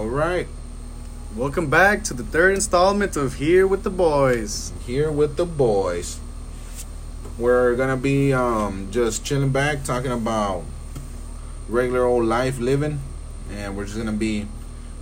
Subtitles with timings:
[0.00, 0.48] All right.
[1.36, 4.72] Welcome back to the third installment of Here with the Boys.
[4.86, 6.18] Here with the boys.
[7.36, 10.64] We're gonna be um, just chilling back, talking about
[11.68, 13.00] regular old life living,
[13.50, 14.46] and we're just gonna be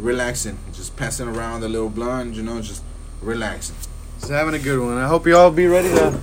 [0.01, 2.83] relaxing, just passing around the little blunt, you know, just
[3.23, 3.77] relaxing.
[4.19, 4.99] Just having a good one.
[4.99, 6.19] I hope you all be ready to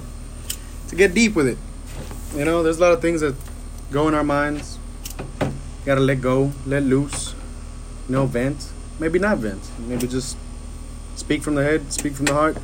[0.89, 1.57] to get deep with it.
[2.36, 3.36] You know, there's a lot of things that
[3.89, 4.78] go in our minds.
[5.86, 7.35] gotta let go, let loose.
[8.08, 8.70] You know, vent.
[9.00, 9.61] Maybe not vent.
[9.79, 10.38] Maybe just
[11.16, 12.57] speak from the head, speak from the heart.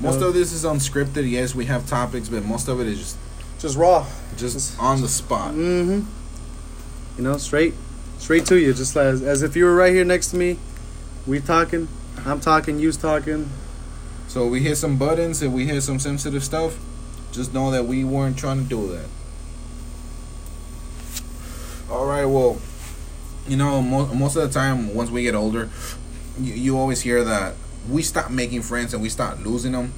[0.00, 1.28] Most of this is unscripted.
[1.28, 3.16] Yes, we have topics, but most of it is just
[3.58, 4.06] Just raw.
[4.36, 5.54] just on the spot.
[5.54, 6.06] Mm-hmm.
[7.16, 7.74] You know, straight,
[8.18, 10.58] straight to you, just as as if you were right here next to me.
[11.26, 11.88] We talking.
[12.24, 12.78] I'm talking.
[12.78, 13.50] You's talking.
[14.28, 16.78] So we hit some buttons and we hit some sensitive stuff.
[17.32, 19.06] Just know that we weren't trying to do that.
[21.90, 22.24] All right.
[22.24, 22.58] Well,
[23.48, 25.68] you know, most most of the time, once we get older,
[26.38, 27.54] you, you always hear that
[27.88, 29.92] we stop making friends and we start losing them.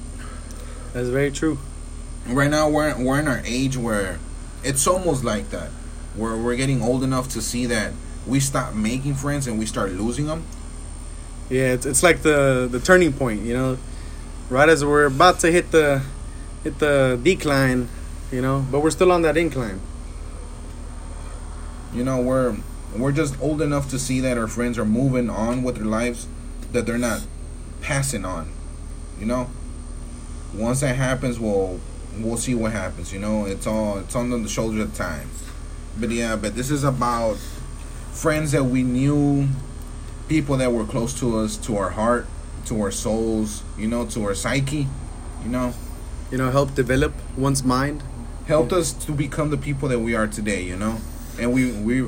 [0.93, 1.59] That's very true.
[2.27, 4.19] Right now, we're we're in our age where
[4.63, 5.69] it's almost like that,
[6.15, 7.93] where we're getting old enough to see that
[8.27, 10.45] we stop making friends and we start losing them.
[11.49, 13.41] Yeah, it's, it's like the the turning point.
[13.43, 13.77] You know,
[14.49, 16.03] right as we're about to hit the
[16.63, 17.89] hit the decline.
[18.31, 19.81] You know, but we're still on that incline.
[21.93, 22.55] you know we're
[22.97, 26.27] we're just old enough to see that our friends are moving on with their lives
[26.71, 27.21] that they're not
[27.81, 28.51] passing on
[29.19, 29.49] you know
[30.53, 31.79] once that happens we'll
[32.19, 35.29] we'll see what happens you know it's all it's on the shoulders of time
[35.99, 37.37] but yeah but this is about
[38.11, 39.47] friends that we knew
[40.27, 42.25] people that were close to us to our heart
[42.65, 44.87] to our souls you know to our psyche
[45.43, 45.73] you know
[46.31, 48.03] You know, help develop one's mind.
[48.47, 50.95] helped us to become the people that we are today, you know.
[51.37, 52.07] And we we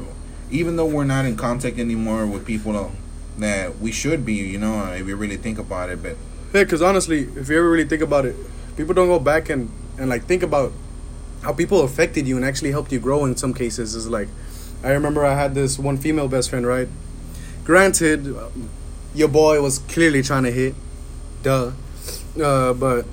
[0.51, 2.91] even though we're not in contact anymore with people
[3.37, 6.15] that we should be, you know, if you really think about it, but
[6.53, 8.35] Yeah, because honestly, if you ever really think about it,
[8.77, 10.71] people don't go back and, and like think about
[11.41, 13.95] how people affected you and actually helped you grow in some cases.
[13.95, 14.27] Is like,
[14.83, 16.87] I remember I had this one female best friend, right?
[17.63, 18.35] Granted,
[19.15, 20.75] your boy was clearly trying to hit,
[21.41, 21.71] duh.
[22.41, 23.05] Uh, but,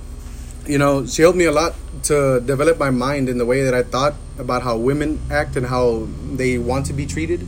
[0.67, 3.75] you know, she helped me a lot to develop my mind in the way that
[3.75, 7.47] I thought about how women act and how they want to be treated.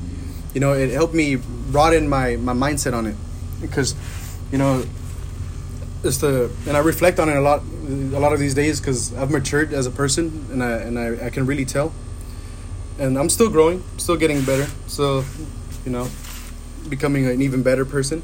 [0.54, 3.16] You know, it helped me broaden my, my mindset on it.
[3.60, 3.94] Because,
[4.50, 4.84] you know,
[6.04, 9.14] it's the and I reflect on it a lot a lot of these days because
[9.14, 11.92] I've matured as a person and I and I, I can really tell
[12.98, 15.24] and I'm still growing still getting better so
[15.84, 16.08] you know
[16.88, 18.22] becoming an even better person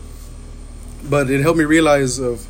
[1.09, 2.47] but it helped me realize of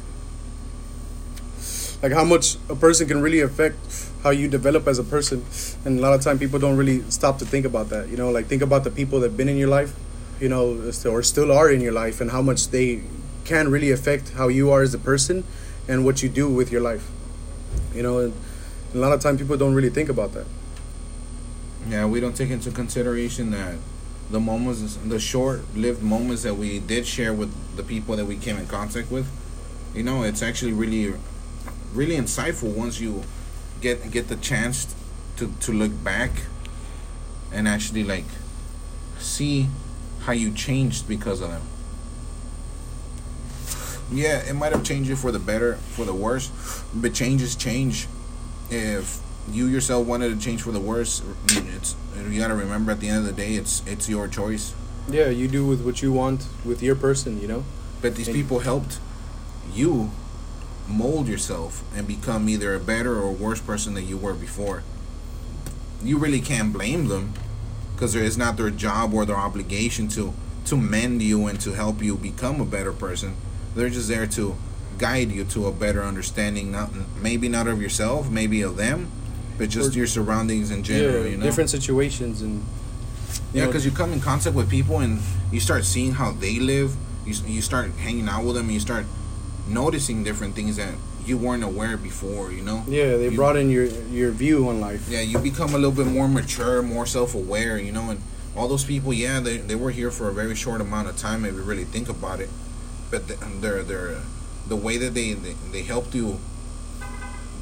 [2.03, 3.77] like how much a person can really affect
[4.23, 5.45] how you develop as a person.
[5.85, 8.31] And a lot of time people don't really stop to think about that you know?
[8.31, 9.95] Like think about the people that've been in your life
[10.41, 13.03] you know or still are in your life and how much they
[13.45, 15.45] can really affect how you are as a person
[15.89, 17.11] and what you do with your life
[17.95, 18.19] you know?
[18.19, 18.33] And
[18.95, 20.47] a lot of time people don't really think about that.
[21.89, 23.77] Yeah, we don't take into consideration that
[24.31, 28.59] the moments, the short-lived moments that we did share with the people that we came
[28.59, 29.27] in contact with,
[29.95, 31.15] you know, it's actually really,
[31.95, 33.23] really insightful once you
[33.81, 34.95] get get the chance
[35.37, 36.31] to to look back
[37.53, 38.25] and actually like
[39.19, 39.69] see
[40.21, 41.63] how you changed because of them.
[44.11, 46.51] Yeah, it might have changed you for the better, for the worse,
[46.95, 48.07] but changes change.
[48.71, 49.21] If
[49.51, 51.95] you yourself wanted to change for the worse, it's
[52.31, 54.75] you got to remember at the end of the day, it's it's your choice.
[55.11, 57.65] yeah you do with what you want with your person you know
[58.03, 58.99] But these And- people helped
[59.75, 60.11] you
[60.89, 64.83] mold yourself and become either a better or worse person than you were before.
[66.03, 67.33] You really can't blame them
[67.95, 70.33] because it's not their job or their obligation to
[70.67, 73.35] to mend you and to help you become a better person.
[73.75, 74.55] They're just there to
[74.99, 79.09] guide you to a better understanding, not maybe not of yourself, maybe of them,
[79.57, 81.25] but just Or- your surroundings in general.
[81.25, 82.65] yeah you know, different situations and
[83.55, 85.21] yeah, because you come in contact with people and
[85.51, 86.95] you start seeing how they live.
[87.27, 88.67] You you start hanging out with them.
[88.67, 89.07] And you start
[89.69, 90.95] noticing different things that
[91.27, 92.51] you weren't aware before.
[92.53, 92.85] You know.
[92.89, 95.93] yeah they You- brought in your your view on life Yeah, you become a little
[95.93, 97.79] bit more mature, more self-aware.
[97.79, 98.21] You know, and
[98.57, 101.45] all those people, yeah, they they were here for a very short amount of time
[101.45, 102.51] if you really think about it.
[103.11, 104.17] But the, they're they're
[104.69, 106.39] the way that they, they they helped you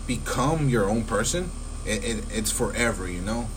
[0.06, 1.50] become your own person.
[1.84, 3.08] It, it it's forever.
[3.08, 3.48] You know.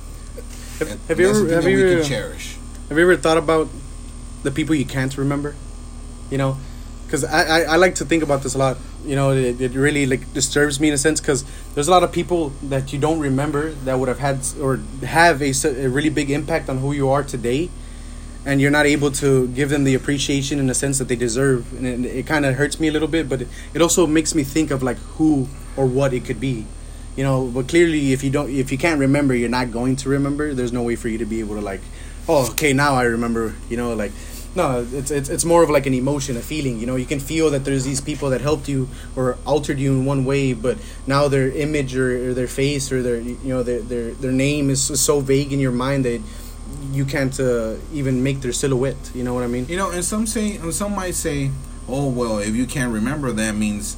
[0.79, 2.57] have, And have you ever have you can cherish.
[2.89, 3.69] Have you ever thought about
[4.43, 5.55] the people you can't remember?
[6.31, 6.57] You know,
[7.09, 8.77] because I, I, I like to think about this a lot.
[9.03, 12.03] You know, it, it really like disturbs me in a sense because there's a lot
[12.03, 16.09] of people that you don't remember that would have had or have a, a really
[16.09, 17.71] big impact on who you are today,
[18.45, 21.73] and you're not able to give them the appreciation in the sense that they deserve.
[21.73, 24.35] And it, it kind of hurts me a little bit but it, it also makes
[24.35, 26.67] me think of like who or what it could be.
[27.15, 30.09] You know but clearly if you don't if you can't remember you're not going to
[30.09, 30.53] remember.
[30.53, 31.81] There's no way for you to be able to like
[32.27, 34.11] oh okay now i remember you know like
[34.61, 34.69] no
[34.99, 37.47] it's, it's it's more of like an emotion a feeling you know you can feel
[37.53, 38.81] that there's these people that helped you
[39.17, 40.75] or altered you in one way but
[41.07, 44.69] now their image or, or their face or their you know their their, their name
[44.69, 46.21] is so vague in your mind that
[46.91, 50.03] you can't uh, even make their silhouette you know what i mean You know, and
[50.03, 51.37] some say, and some might say,
[51.87, 53.97] "Oh, well, if you can't remember, that means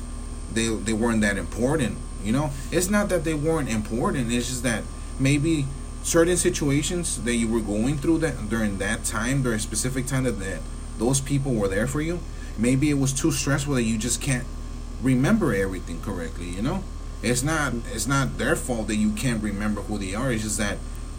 [0.56, 1.94] they they weren't that important."
[2.24, 4.32] You know, it's not that they weren't important.
[4.32, 4.84] It's just that
[5.20, 5.66] maybe
[6.04, 10.24] certain situations that you were going through that during that time, during a specific time
[10.24, 10.60] that, that
[10.98, 12.20] those people were there for you,
[12.58, 14.46] maybe it was too stressful that you just can't
[15.02, 16.50] remember everything correctly.
[16.50, 16.84] You know,
[17.22, 20.32] it's not it's not their fault that you can't remember who they are.
[20.32, 20.78] It's just that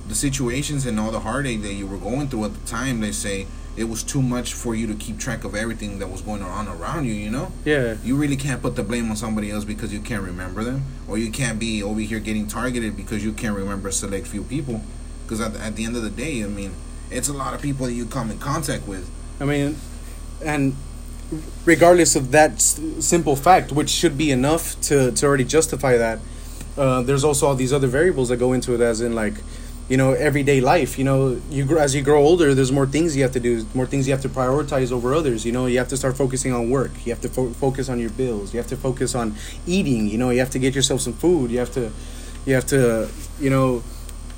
[0.08, 3.12] the situations and all the heartache that you were going through at the time, they
[3.12, 3.46] say
[3.76, 6.68] it was too much for you to keep track of everything that was going on
[6.68, 7.14] around you.
[7.14, 10.22] You know, yeah you really can't put the blame on somebody else because you can't
[10.22, 13.92] remember them, or you can't be over here getting targeted because you can't remember a
[13.92, 14.82] select few people.
[15.24, 16.72] Because at, at the end of the day, I mean,
[17.10, 19.08] it's a lot of people that you come in contact with.
[19.40, 19.76] I mean,
[20.44, 20.76] and
[21.64, 26.18] regardless of that s- simple fact, which should be enough to, to already justify that,
[26.76, 29.34] uh, there's also all these other variables that go into it, as in like,
[29.92, 30.98] you know, everyday life.
[30.98, 33.84] You know, you as you grow older, there's more things you have to do, more
[33.84, 35.44] things you have to prioritize over others.
[35.44, 36.92] You know, you have to start focusing on work.
[37.04, 38.54] You have to fo- focus on your bills.
[38.54, 39.34] You have to focus on
[39.66, 40.08] eating.
[40.08, 41.50] You know, you have to get yourself some food.
[41.50, 41.92] You have to,
[42.46, 43.82] you have to, you know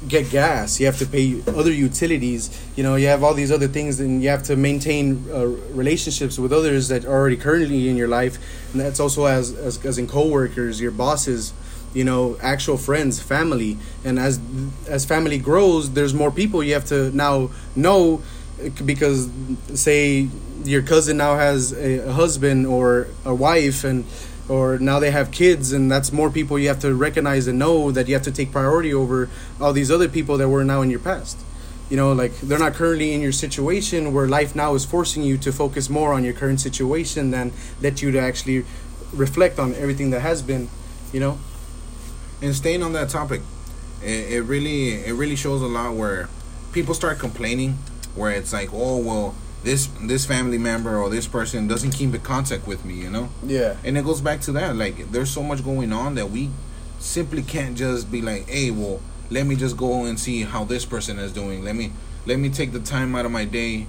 [0.09, 3.69] get gas you have to pay other utilities you know you have all these other
[3.69, 7.97] things and you have to maintain uh, relationships with others that are already currently in
[7.97, 8.37] your life
[8.73, 11.55] and that's also as as, as in coworkers your bosses
[11.95, 13.79] you know actual friends family.
[14.05, 14.41] And as
[14.87, 18.23] as family grows there's more people you have to now know
[18.85, 19.31] because
[19.75, 20.29] say
[20.65, 24.05] your cousin now has a husband or a wife and
[24.49, 27.91] or now they have kids and that's more people you have to recognize and know
[27.91, 29.29] that you have to take priority over
[29.61, 31.39] all these other people that were now in your past.
[31.91, 35.39] You know like they're not currently in your situation where life now is forcing you
[35.39, 38.65] to focus more on your current situation than let you to actually
[39.13, 40.69] reflect on everything that has been
[41.13, 41.39] you know
[42.43, 43.41] And staying on that topic,
[44.03, 46.29] it, it really it really shows a lot where
[46.73, 47.79] people start complaining,
[48.15, 52.21] where it's like, oh well, this this family member or this person doesn't keep in
[52.21, 53.31] contact with me, you know.
[53.43, 54.77] yeah And it goes back to that.
[54.77, 56.51] Like, there's so much going on that we
[56.99, 60.85] simply can't just be like, hey, well, let me just go and see how this
[60.85, 61.65] person is doing.
[61.65, 61.93] Let me
[62.27, 63.87] let me take the time out of my day,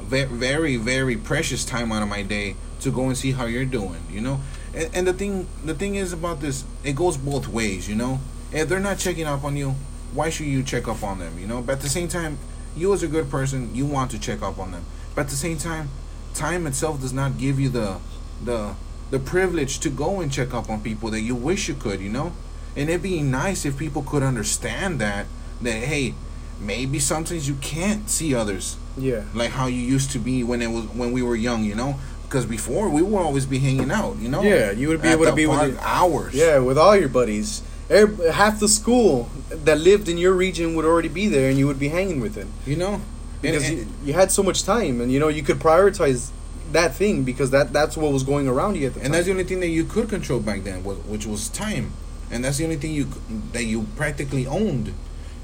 [0.00, 4.02] very very precious time out of my day to go and see how you're doing.
[4.10, 4.40] You know.
[4.74, 7.88] And, and the thing the thing is about this, it goes both ways.
[7.88, 8.20] You know.
[8.52, 9.70] If they're not checking up on you,
[10.12, 11.38] why should you check up on them?
[11.38, 11.62] You know.
[11.62, 12.38] But at the same time,
[12.76, 14.84] you as a good person, you want to check up on them.
[15.14, 15.88] But at the same time,
[16.34, 17.98] time itself does not give you the
[18.44, 18.74] the
[19.10, 22.08] the privilege to go and check up on people that you wish you could, you
[22.08, 22.32] know?
[22.74, 25.26] And it'd be nice if people could understand that
[25.60, 26.14] that hey,
[26.60, 30.66] maybe sometimes you can't see others yeah like how you used to be when it
[30.66, 31.98] was when we were young, you know?
[32.32, 34.40] Because before we would always be hanging out, you know?
[34.42, 36.32] Yeah, you would be At able to be with your- hours.
[36.32, 37.60] Yeah, with all your buddies.
[37.90, 41.66] Every, half the school that lived in your region would already be there, and you
[41.66, 43.02] would be hanging with them You know?
[43.42, 46.30] Because and- you, you had so much time, and you know you could prioritize
[46.72, 49.12] that thing because that that's what was going around you at the and time.
[49.12, 51.92] that's the only thing that you could control back then, which was time,
[52.30, 53.08] and that's the only thing you
[53.52, 54.94] that you practically owned.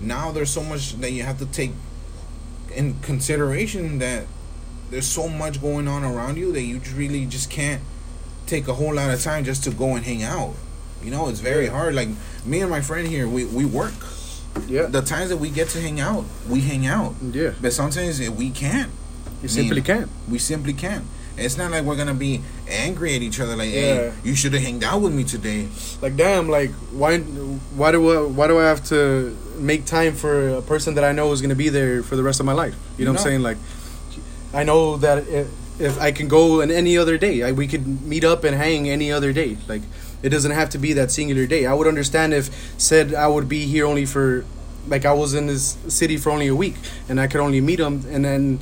[0.00, 1.72] Now there's so much that you have to take
[2.74, 4.24] in consideration that
[4.90, 7.82] there's so much going on around you that you really just can't
[8.46, 10.54] take a whole lot of time just to go and hang out.
[11.02, 11.94] You know, it's very hard.
[11.94, 12.08] Like
[12.44, 13.92] me and my friend here, we we work.
[14.66, 17.14] yeah, The times that we get to hang out, we hang out.
[17.32, 18.90] yeah, But sometimes we can't.
[19.42, 20.08] you simply can't.
[20.28, 21.04] We simply can't.
[21.36, 23.54] It's not like we're gonna be angry at each other.
[23.54, 23.80] Like, Yeah.
[23.80, 25.68] hey, you should have hanged out with me today.
[26.02, 27.18] Like damn, like why
[27.78, 31.12] why do I why do I have to make time for a person that I
[31.12, 32.74] know is gonna be there for the rest of my life?
[32.96, 33.42] You know what I'm saying?
[33.42, 33.58] Like
[34.52, 35.48] I know that if,
[35.80, 38.88] if I can go on any other day, I, we could meet up and hang
[38.88, 39.56] any other day.
[39.66, 39.82] Like
[40.22, 41.66] it doesn't have to be that singular day.
[41.66, 42.46] I would understand if
[42.80, 44.44] said I would be here only for
[44.86, 46.76] like I was in this city for only a week
[47.08, 48.58] and I could only meet him and then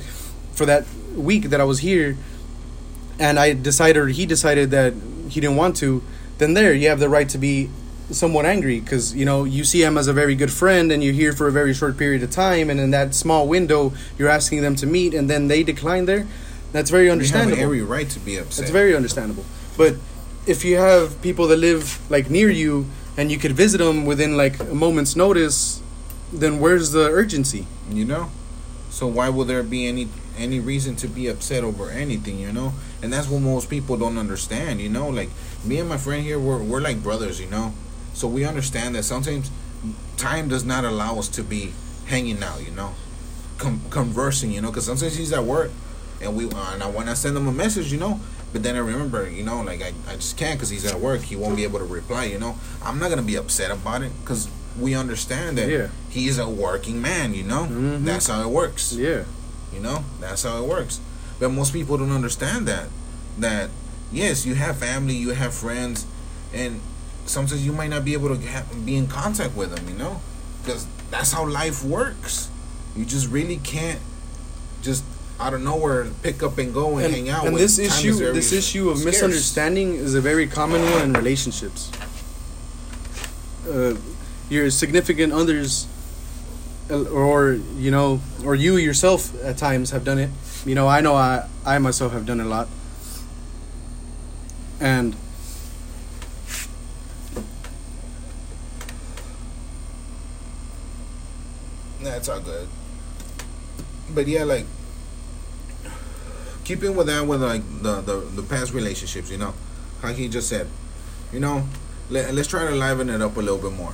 [0.51, 2.17] for that week that I was here
[3.19, 4.93] and I decided he decided that
[5.29, 6.03] he didn't want to,
[6.37, 7.69] then there you have the right to be
[8.11, 11.13] somewhat angry because you know you see him as a very good friend and you're
[11.13, 14.61] here for a very short period of time and in that small window you're asking
[14.61, 16.25] them to meet and then they decline there.
[16.71, 18.63] That's very understandable You have every right to be upset.
[18.63, 19.45] It's very understandable.
[19.77, 19.95] But
[20.45, 22.87] if you have people that live like near you
[23.17, 25.81] and you could visit them within like a moment's notice,
[26.31, 27.65] then where's the urgency?
[27.89, 28.29] you know.
[28.89, 32.73] So why will there be any any reason to be upset over anything, you know?
[33.01, 35.09] And that's what most people don't understand, you know?
[35.09, 35.29] Like
[35.65, 37.73] me and my friend here we're we're like brothers, you know?
[38.17, 39.51] So we understand that sometimes
[40.17, 41.71] time does not allow us to be
[42.07, 42.95] hanging out, you know?
[43.59, 45.69] Com- conversing, you know, cuz sometimes he's at work
[46.19, 48.19] and we uh, and I when I send him a message, you know,
[48.53, 51.21] but then I remember, you know, like I, I just can't because he's at work.
[51.21, 52.23] He won't be able to reply.
[52.25, 54.47] You know, I'm not gonna be upset about it because
[54.79, 55.87] we understand that Yeah.
[56.09, 57.35] he's a working man.
[57.35, 58.03] You know, Mhm.
[58.03, 58.93] that's how it works.
[58.93, 59.25] Yeah.
[59.71, 60.99] You know, that's how it works.
[61.39, 62.87] But most people don't understand that.
[63.37, 63.69] That
[64.11, 66.07] yes, you have family, you have friends,
[66.51, 66.79] and
[67.27, 69.87] sometimes you might not be able to ha be in contact with them.
[69.87, 70.21] You know,
[70.63, 72.49] because that's how life works.
[72.95, 73.99] You just really can't
[74.81, 75.03] just
[75.39, 77.45] out of nowhere pick up and go and, And, hang out.
[77.45, 79.13] and this time is issue, this issue of scarce.
[79.13, 81.91] misunderstanding is a very common one in relationships.
[83.69, 83.95] Uh,
[84.49, 85.85] your significant others,
[86.89, 90.29] uh, or you know, or you yourself at times have done it.
[90.65, 92.67] You know, I know I, I myself have done it a lot.
[94.79, 95.15] And
[102.27, 102.67] That's all good.
[104.13, 104.65] But yeah, like
[106.65, 109.53] keeping with that with like the, the the past relationships, you know,
[110.01, 110.67] how he just said,
[111.31, 111.65] you know,
[112.09, 113.93] let, let's try to liven it up a little bit more.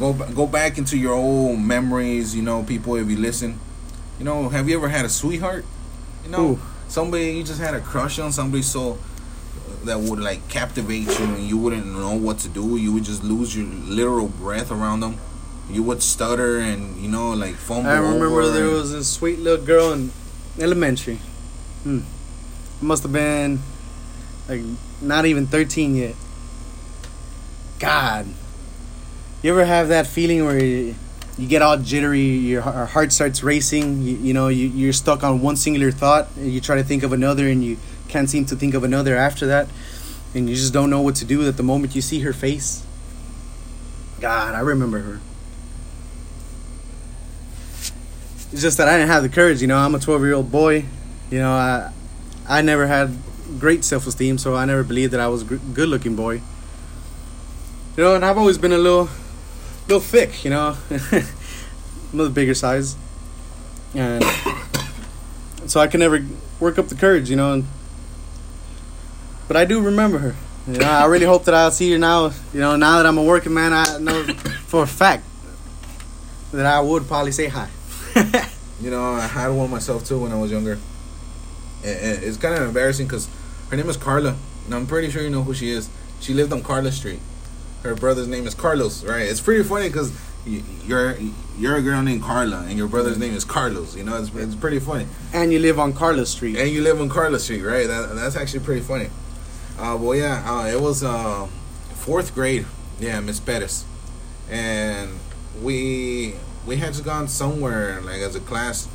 [0.00, 2.96] Go go back into your old memories, you know, people.
[2.96, 3.60] If you listen,
[4.18, 5.64] you know, have you ever had a sweetheart?
[6.24, 6.60] You know, Ooh.
[6.88, 11.24] somebody you just had a crush on, somebody so uh, that would like captivate you,
[11.24, 12.76] and you wouldn't know what to do.
[12.76, 15.18] You would just lose your literal breath around them.
[15.70, 17.90] You would stutter and you know like fumble.
[17.90, 20.10] I remember there was this sweet little girl in
[20.58, 21.18] elementary.
[21.84, 22.00] Hmm.
[22.82, 23.60] Must have been
[24.48, 24.62] like
[25.00, 26.14] not even 13 yet.
[27.78, 28.26] God.
[29.42, 30.94] You ever have that feeling where you,
[31.38, 35.24] you get all jittery, your heart heart starts racing, you, you know, you, you're stuck
[35.24, 38.44] on one singular thought, and you try to think of another, and you can't seem
[38.46, 39.68] to think of another after that,
[40.34, 42.84] and you just don't know what to do at the moment you see her face?
[44.20, 45.20] God, I remember her.
[48.52, 49.60] It's just that I didn't have the courage.
[49.60, 50.84] You know, I'm a 12 year old boy.
[51.30, 51.92] You know, I
[52.48, 53.16] I never had
[53.58, 56.42] great self esteem, so I never believed that I was a good looking boy.
[57.96, 59.08] You know, and I've always been a little,
[59.86, 60.44] little thick.
[60.44, 62.96] You know, I'm the bigger size,
[63.94, 64.24] and
[65.66, 66.24] so I can never
[66.58, 67.30] work up the courage.
[67.30, 67.64] You know, and
[69.46, 70.34] but I do remember her.
[70.66, 72.32] You know, I really hope that I'll see her now.
[72.52, 74.24] You know, now that I'm a working man, I know
[74.66, 75.24] for a fact
[76.52, 77.68] that I would probably say hi.
[78.82, 80.78] You know, I had one myself too when I was younger.
[81.84, 83.28] And- and It's kind of embarrassing because
[83.70, 85.88] her name is Carla, and I'm pretty sure you know who she is.
[86.20, 87.20] She lived on Carla Street.
[87.82, 89.22] Her brother's name is Carlos, right?
[89.22, 90.12] It's pretty funny because
[90.86, 91.16] you're
[91.58, 93.94] you're a girl named Carla, and your brother's name is Carlos.
[93.96, 95.06] You know, it's, it's pretty funny.
[95.34, 96.56] and you live on Carlos Street.
[96.56, 97.86] And you live on Carla Street, right?
[97.86, 99.08] That, that's actually pretty funny.
[99.78, 101.46] Uh, well, yeah, uh, it was uh,
[101.94, 102.64] fourth grade.
[102.98, 103.84] Yeah, Miss Pettis,
[104.50, 105.10] and
[105.62, 106.34] we
[106.66, 108.88] we had just gone somewhere like as a class,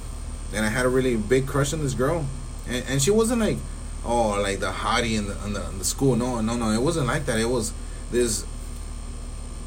[0.54, 2.26] and I had a really big crush on this girl,
[2.68, 3.58] and, and she wasn't like
[4.04, 6.16] oh like the hottie in the, in the in the school.
[6.16, 7.40] No, no, no, it wasn't like that.
[7.40, 7.74] It was
[8.12, 8.46] this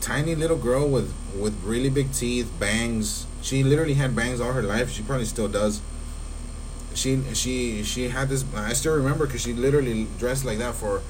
[0.00, 3.26] tiny little girl with with really big teeth, bangs.
[3.42, 4.90] She literally had bangs all her life.
[4.90, 5.80] She probably still does
[6.98, 11.00] she she she had this i still remember because she literally dressed like that for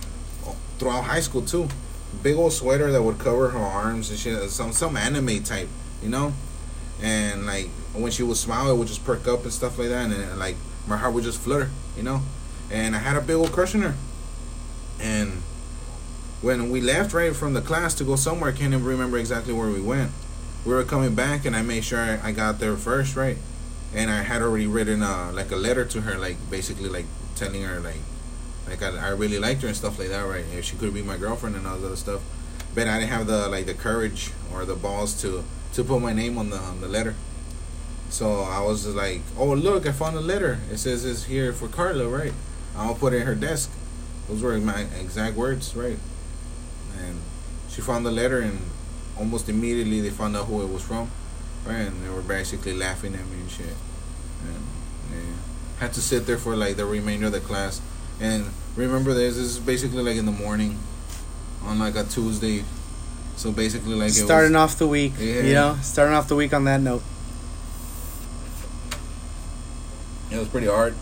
[0.79, 1.69] throughout high school too
[2.23, 5.69] big old sweater that would cover her arms and she some some anime type
[6.03, 6.33] you know
[7.03, 10.05] and like when she would smile it would just perk up and stuff like that.
[10.05, 12.23] And, then, like my heart would just flutter you know?
[12.71, 13.95] And i had a big old crush on her.
[15.01, 15.43] And
[16.41, 19.53] when we left right from the class to go somewhere i can't even remember exactly
[19.53, 20.13] where we went.
[20.65, 23.39] We were coming back and i made sure i, got there first right?
[23.95, 27.63] And I had already written uh, like a letter to her, like basically like telling
[27.63, 28.03] her like
[28.69, 30.45] like I, I really liked her and stuff like that, right?
[30.53, 32.21] If she could be my girlfriend and all that other stuff,
[32.75, 36.13] but I didn't have the like the courage or the balls to to put my
[36.13, 37.15] name on the on the letter.
[38.11, 40.59] So I was like, oh look, I found a letter.
[40.71, 42.33] It says it's here for Carla, right?
[42.77, 43.71] I'll put it in her desk.
[44.29, 45.99] Those were my exact words, right?
[46.99, 47.21] And
[47.69, 48.61] she found the letter, and
[49.19, 51.11] almost immediately they found out who it was from.
[51.67, 53.67] Right, and they were basically laughing at me and shit.
[53.67, 54.63] And
[55.13, 55.37] yeah,
[55.81, 57.81] had to sit there for like the remainder of the class.
[58.21, 58.47] And
[58.77, 60.79] remember, this, this is basically like in the morning,
[61.65, 62.65] on like a Tuesday.
[63.39, 65.43] So basically, like it starting was, off the week, Yeah.
[65.43, 67.03] you know, starting off the week on that note.
[70.31, 70.95] it was pretty hard.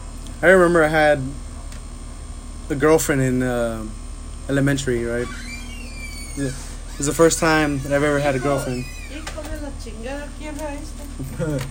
[0.43, 1.23] I remember I had
[2.69, 3.87] a girlfriend in uh,
[4.51, 5.27] elementary, right?
[6.37, 6.49] Yeah.
[6.53, 8.85] It was the first time that I've ever had a girlfriend.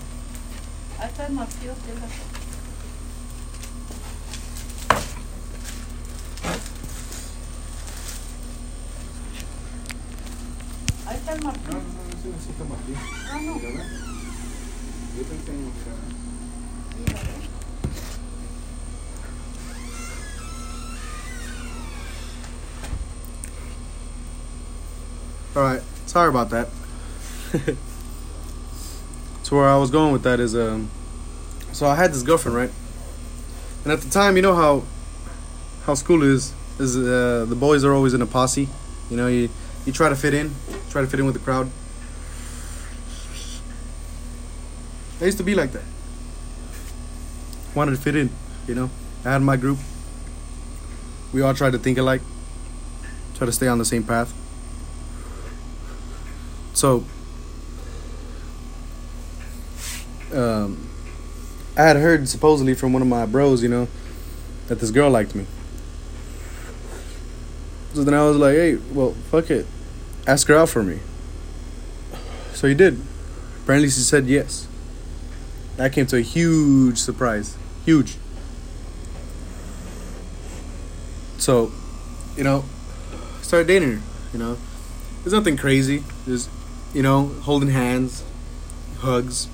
[11.25, 12.27] Está el martillo, fíjate.
[12.35, 12.97] Ahí está el martillo.
[13.31, 13.55] Ah, no.
[25.55, 26.67] All right, sorry about that.
[29.41, 30.91] so where I was going with that is, um,
[31.71, 32.71] so I had this girlfriend, right?
[33.83, 34.83] And at the time, you know how
[35.87, 38.69] how school is is uh, the boys are always in a posse.
[39.09, 39.49] You know, you
[39.85, 40.53] you try to fit in,
[40.89, 41.69] try to fit in with the crowd.
[45.21, 45.83] I used to be like that.
[47.73, 48.29] Wanted to fit in,
[48.67, 48.89] you know.
[49.23, 49.79] I had my group.
[51.33, 52.21] We all tried to think alike,
[53.35, 54.33] try to stay on the same path.
[56.73, 57.05] So,
[60.33, 60.89] um,
[61.77, 63.87] I had heard supposedly from one of my bros, you know,
[64.67, 65.45] that this girl liked me.
[67.93, 69.65] So then I was like, hey, well, fuck it.
[70.27, 70.99] Ask her out for me.
[72.53, 72.99] So he did.
[73.63, 74.67] Apparently, she said yes.
[75.77, 77.57] That came to a huge surprise.
[77.85, 78.17] Huge.
[81.37, 81.71] So,
[82.35, 82.65] you know,
[83.41, 84.01] started dating her,
[84.33, 84.57] you know.
[85.23, 86.03] There's nothing crazy.
[86.25, 86.49] Just,
[86.93, 88.23] you know, holding hands,
[88.99, 89.47] hugs.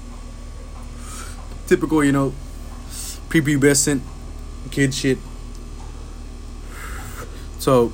[1.68, 2.34] Typical, you know,
[3.30, 4.01] prepubescent
[4.72, 5.18] kid shit.
[7.60, 7.92] So,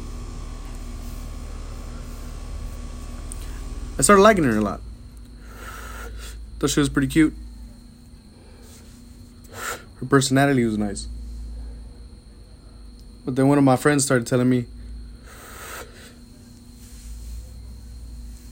[3.98, 4.82] I started liking her a lot.
[6.60, 7.34] Thought she was pretty cute.
[10.00, 11.08] Her personality was nice.
[13.26, 14.66] But then one of my friends started telling me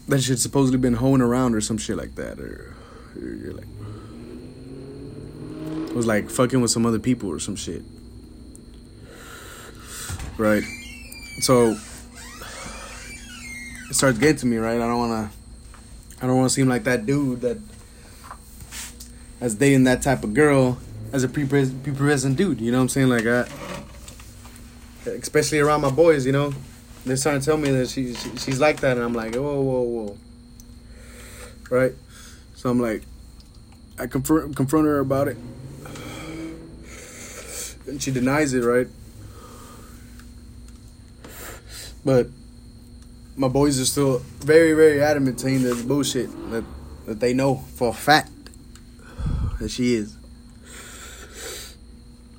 [0.07, 2.75] that she had supposedly been hoeing around or some shit like that, or,
[3.15, 3.65] or like
[5.95, 7.81] was like fucking with some other people or some shit.
[10.37, 10.63] Right.
[11.39, 11.77] So
[13.89, 14.75] it starts getting to me, right?
[14.75, 15.31] I don't wanna
[16.21, 17.57] I don't wanna seem like that dude that
[19.41, 20.79] as dating that type of girl
[21.11, 23.09] as a pre-present dude, you know what I'm saying?
[23.09, 23.47] Like I
[25.05, 26.53] especially around my boys, you know.
[27.05, 29.61] They're starting to tell me that she, she she's like that and I'm like, whoa,
[29.61, 30.17] whoa, whoa.
[31.69, 31.93] Right?
[32.55, 33.03] So I'm like
[33.99, 35.37] I confront confront her about it.
[37.87, 38.87] And she denies it, right?
[42.03, 42.27] But
[43.35, 46.29] my boys are still very, very adamant saying that bullshit.
[46.51, 46.63] That
[47.05, 48.31] that they know for a fact
[49.59, 50.17] that she is.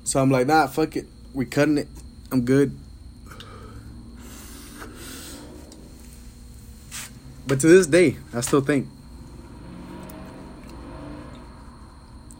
[0.03, 1.05] So I'm like, nah, fuck it.
[1.33, 1.87] We cutting it.
[2.31, 2.77] I'm good.
[7.45, 8.87] But to this day, I still think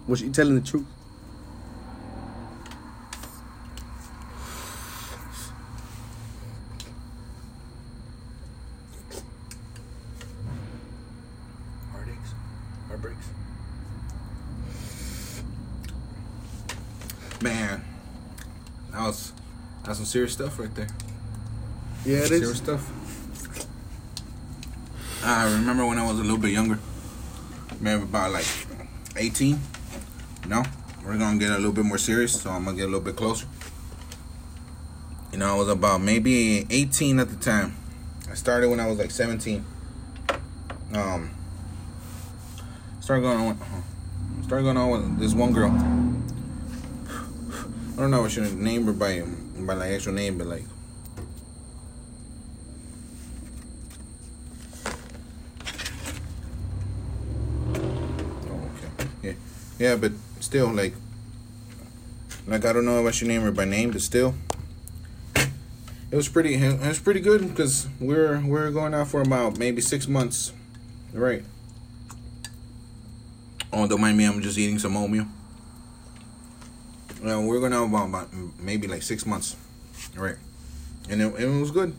[0.07, 0.85] was she telling the truth?
[11.91, 12.33] Heartaches,
[12.87, 13.29] heartbreaks.
[17.41, 17.83] Man,
[18.91, 19.33] that was
[19.83, 20.87] that's some serious stuff right there.
[22.05, 22.57] Yeah, it serious is.
[22.57, 22.91] stuff.
[25.23, 26.79] I remember when I was a little bit younger,
[27.81, 28.45] maybe about like
[29.17, 29.59] 18.
[30.47, 30.63] No,
[31.05, 33.17] we're gonna get a little bit more serious, so I'm gonna get a little bit
[33.17, 33.47] closer.
[35.33, 37.75] You know, I was about maybe 18 at the time.
[38.31, 39.65] I started when I was like 17.
[40.93, 41.31] Um,
[43.01, 43.83] started going on,
[44.43, 45.71] started going on with this one girl.
[47.97, 49.23] I don't know if I should name her by
[49.67, 50.63] by like actual name, but like
[58.49, 59.11] Oh, okay.
[59.21, 59.33] Yeah,
[59.77, 60.93] yeah, but still, like,
[62.47, 64.33] like I don't know I should name her by name, but still,
[65.35, 66.55] it was pretty.
[66.55, 70.53] It was pretty good because we're we're going out for about maybe six months,
[71.13, 71.43] right?
[73.73, 74.25] Oh, don't mind me.
[74.25, 75.27] I'm just eating some oatmeal.
[77.25, 79.55] Uh, we're going out about, about maybe like six months,
[80.15, 80.35] right?
[81.09, 81.95] And it, it was good.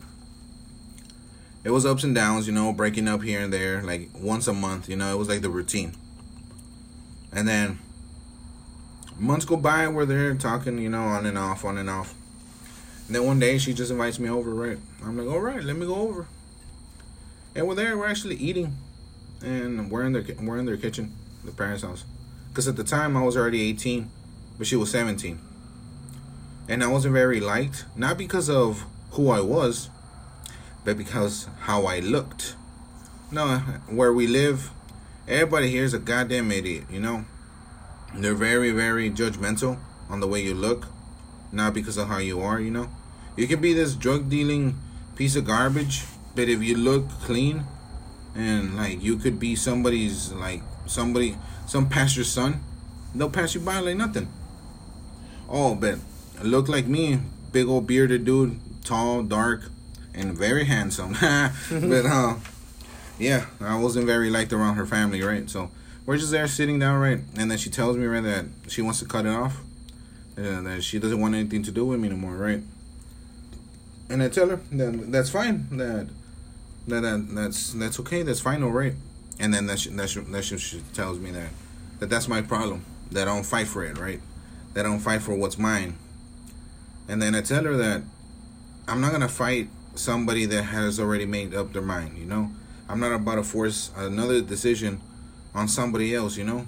[1.63, 4.53] It was ups and downs, you know, breaking up here and there, like once a
[4.53, 4.87] month.
[4.87, 5.93] You know, it was like the routine.
[7.33, 7.79] And then
[9.17, 12.15] months go by, we're there talking, you know, on and off, on and off.
[13.07, 14.77] And then one day she just invites me over, right?
[15.03, 16.27] I'm like, all right, let me go over.
[17.55, 18.77] And we're there, we're actually eating,
[19.43, 22.05] and we're in their we're in their kitchen, the parents' house.
[22.49, 24.09] Because at the time I was already 18,
[24.59, 25.39] but she was 17.
[26.67, 29.89] And I wasn't very liked, not because of who I was,
[30.85, 32.55] but because how I looked.
[33.31, 34.69] No, where we live,
[35.27, 37.25] everybody here is a goddamn idiot, you know?
[38.13, 39.77] they're very very judgmental
[40.09, 40.87] on the way you look,
[41.51, 42.59] not because of how you are.
[42.59, 42.89] You know,
[43.35, 44.79] you could be this drug dealing
[45.15, 46.03] piece of garbage,
[46.35, 47.63] but if you look clean,
[48.35, 52.63] and like you could be somebody's like somebody some pastor's son,
[53.13, 54.27] they'll pass you by like nothing.
[55.49, 55.97] Oh, but
[56.43, 57.19] look like me,
[57.51, 59.63] big old bearded dude, tall, dark,
[60.13, 61.13] and very handsome.
[61.71, 62.35] but uh,
[63.17, 65.49] yeah, I wasn't very liked around her family, right?
[65.49, 65.71] So
[66.05, 67.19] we're just there sitting down, right?
[67.35, 69.61] And then she tells me, right, that she wants to cut it off,
[70.37, 72.61] and that she doesn't want anything to do with me anymore, right?
[74.09, 76.09] And I tell her that that's fine, that
[76.87, 78.93] that, that that's that's okay, that's fine, all right.
[79.39, 81.49] And then that's that's that's she tells me that
[81.99, 84.21] that that's my problem, that I don't fight for it, right?
[84.73, 85.97] That I don't fight for what's mine.
[87.07, 88.03] And then I tell her that
[88.87, 92.51] I'm not gonna fight somebody that has already made up their mind, you know?
[92.87, 95.01] I'm not about to force another decision
[95.53, 96.65] on somebody else, you know?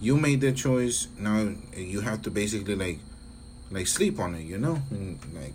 [0.00, 2.98] You made that choice, now you have to basically like
[3.70, 4.82] like sleep on it, you know?
[4.90, 5.54] And like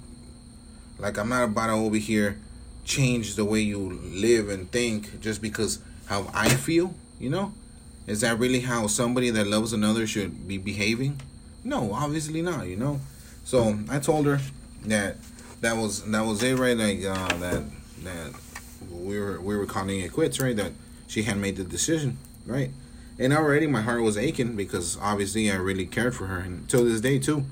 [0.99, 2.39] like I'm not about to over here
[2.83, 7.53] change the way you live and think just because how I feel, you know?
[8.07, 11.21] Is that really how somebody that loves another should be behaving?
[11.67, 13.01] No, obviously not, you know?
[13.43, 14.39] So I told her
[14.85, 15.17] that
[15.59, 16.77] that was that was it, right?
[16.77, 17.63] Like uh, that
[18.03, 18.33] that
[18.89, 20.55] we were we were calling it quits, right?
[20.55, 20.71] That
[21.07, 22.71] she had made the decision, right?
[23.19, 26.85] And already my heart was aching because obviously I really cared for her, and till
[26.85, 27.43] this day too.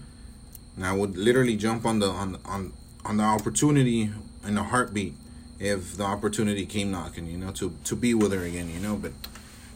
[0.78, 2.72] And I would literally jump on the on on
[3.04, 4.12] on the opportunity
[4.48, 5.14] in a heartbeat
[5.60, 8.96] if the opportunity came knocking, you know, to to be with her again, you know.
[8.96, 9.12] But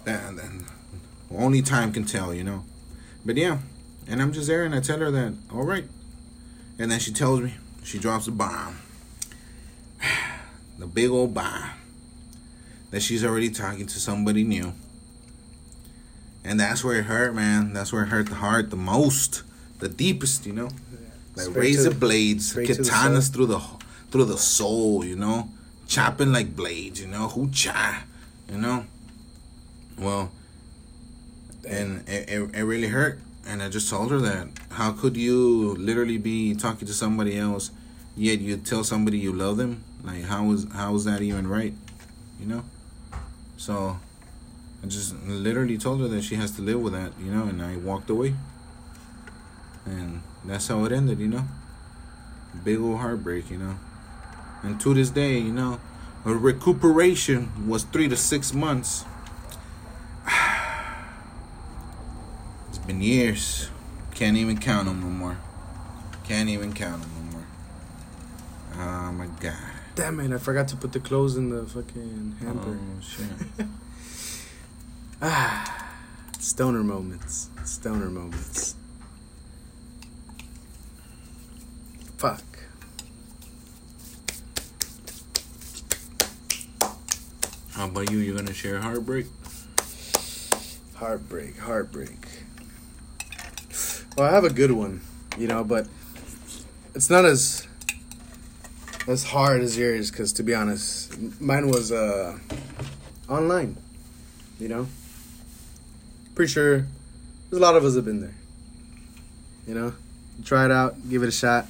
[0.06, 0.52] that, that
[1.30, 2.64] only time can tell, you know.
[3.26, 3.58] But yeah,
[4.10, 5.86] and I'm just there, and I tell her that all right,
[6.78, 8.78] and then she tells me she drops a bomb,
[10.80, 11.72] the big old bomb,
[12.92, 14.74] that she's already talking to somebody new.
[16.44, 17.74] And that's where it hurt, man.
[17.74, 19.44] That's where it hurt the heart the most,
[19.80, 20.70] the deepest, you know.
[21.36, 23.62] Like Straight razor to- blades, to the katanas through the
[24.10, 25.50] through the soul, you know,
[25.88, 28.04] chopping like blades, you know, who cha,
[28.50, 28.86] you know.
[29.98, 30.32] Well,
[31.68, 33.20] and it, it, it really hurt.
[33.48, 37.72] And I just told her that how could you literally be talking to somebody else,
[38.16, 39.84] yet you tell somebody you love them?
[40.04, 41.74] Like how is how is that even right?
[42.40, 42.64] You know.
[43.58, 44.00] So
[44.84, 47.62] I just literally told her that she has to live with that, you know, and
[47.62, 48.36] I walked away.
[49.86, 51.44] And that's how it ended, you know.
[52.64, 53.76] Big old heartbreak, you know.
[54.64, 55.80] And to this day, you know,
[56.24, 59.06] her recuperation was three to six months.
[62.70, 63.70] It's been years.
[64.16, 65.38] Can't even count them no more.
[66.24, 67.48] Can't even count them no more.
[68.84, 69.54] Oh my god.
[69.94, 70.34] Damn it!
[70.34, 72.80] I forgot to put the clothes in the fucking hamper.
[72.80, 73.68] Oh shit.
[75.22, 75.92] Ah,
[76.40, 77.50] stoner moments.
[77.66, 78.76] Stoner moments.
[82.16, 82.42] Fuck.
[87.74, 88.20] How about you?
[88.20, 89.26] You're gonna share heartbreak?
[90.96, 92.39] Heartbreak, heartbreak.
[94.18, 95.02] Well, I have a good one,
[95.38, 95.88] you know, but
[96.94, 97.68] it's not as
[99.08, 100.12] as hard as yours.
[100.12, 102.38] Because to be honest, mine was uh
[103.30, 103.78] online.
[104.60, 104.88] You know,
[106.36, 106.86] pretty sure
[107.50, 108.36] there's a lot of us have been there.
[109.68, 109.94] You know,
[110.44, 111.68] try it out, give it a shot.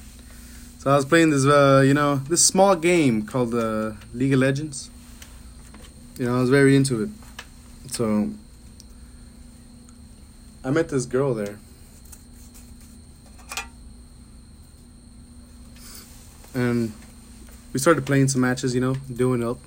[0.78, 4.40] So I was playing this, uh, you know, this small game called uh, League of
[4.40, 4.90] Legends.
[6.18, 7.10] You know, I was very into it.
[7.92, 8.30] So
[10.64, 11.58] I met this girl there.
[16.54, 16.92] And
[17.72, 19.58] we started playing some matches, you know, doing up.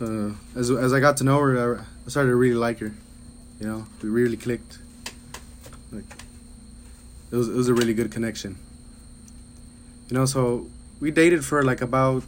[0.00, 2.92] Uh, as as I got to know her, I, started to really like her.
[3.60, 4.78] You know, we really clicked.
[5.90, 6.04] Like,
[7.30, 8.58] it was it was a really good connection.
[10.08, 10.66] You know, so
[11.00, 12.24] we dated for like about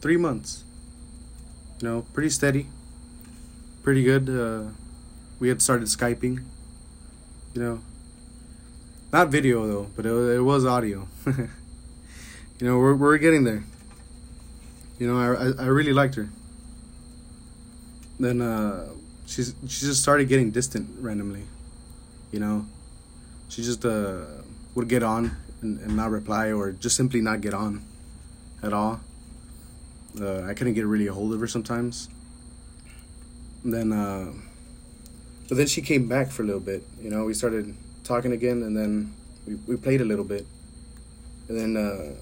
[0.00, 0.64] three months.
[1.80, 2.66] You know, pretty steady,
[3.82, 4.28] pretty good.
[4.28, 4.70] Uh,
[5.38, 6.44] we had started skyping.
[7.54, 7.80] You know,
[9.12, 11.08] not video though, but it, it was audio.
[11.26, 11.46] you
[12.60, 13.64] know, we're we're getting there.
[14.98, 16.28] You know, I, I, I really liked her.
[18.18, 18.88] Then uh,
[19.26, 21.44] she's she just started getting distant randomly.
[22.32, 22.66] You know,
[23.48, 24.24] she just uh,
[24.74, 27.84] would get on and, and not reply, or just simply not get on
[28.62, 29.00] at all.
[30.20, 32.08] Uh, I couldn't get really a hold of her sometimes.
[33.62, 34.32] And then, uh,
[35.48, 36.82] but then she came back for a little bit.
[37.00, 37.74] You know, we started
[38.08, 39.14] talking again, and then
[39.46, 40.46] we, we played a little bit,
[41.48, 42.14] and then uh,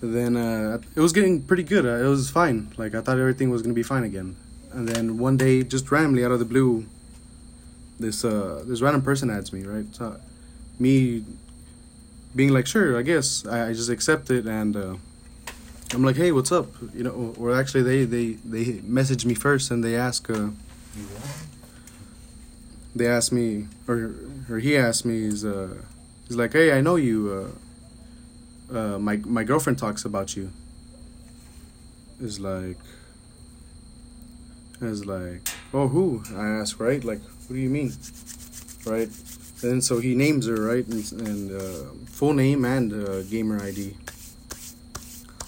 [0.00, 1.84] then uh, it was getting pretty good.
[1.86, 2.72] Uh, it was fine.
[2.76, 4.36] Like I thought everything was gonna be fine again.
[4.72, 6.86] and then one day, just randomly out of the blue,
[8.00, 9.86] this uh this random person adds me, right?
[9.94, 10.16] So,
[10.78, 11.24] me
[12.34, 14.94] being like, sure, I guess I, I just accept it, and uh,
[15.92, 16.68] I'm like, hey, what's up?
[16.94, 20.48] You know, or actually, they they they message me first, and they ask, uh,
[22.94, 24.14] they ask me, or
[24.50, 25.74] or he asked me, is uh,
[26.28, 27.52] he's like, hey, I know you.
[28.72, 30.50] Uh, uh, my my girlfriend talks about you.
[32.20, 32.78] Is like.
[34.80, 36.24] Is like, oh, who?
[36.34, 37.04] I ask, right?
[37.04, 37.92] Like, what do you mean?
[38.84, 39.08] Right?
[39.62, 40.84] And so he names her, right?
[40.84, 43.94] And, and uh, full name and uh, gamer ID.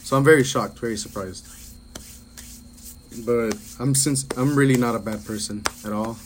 [0.04, 1.48] So I'm very shocked, very surprised.
[3.26, 6.16] But I'm since I'm really not a bad person at all.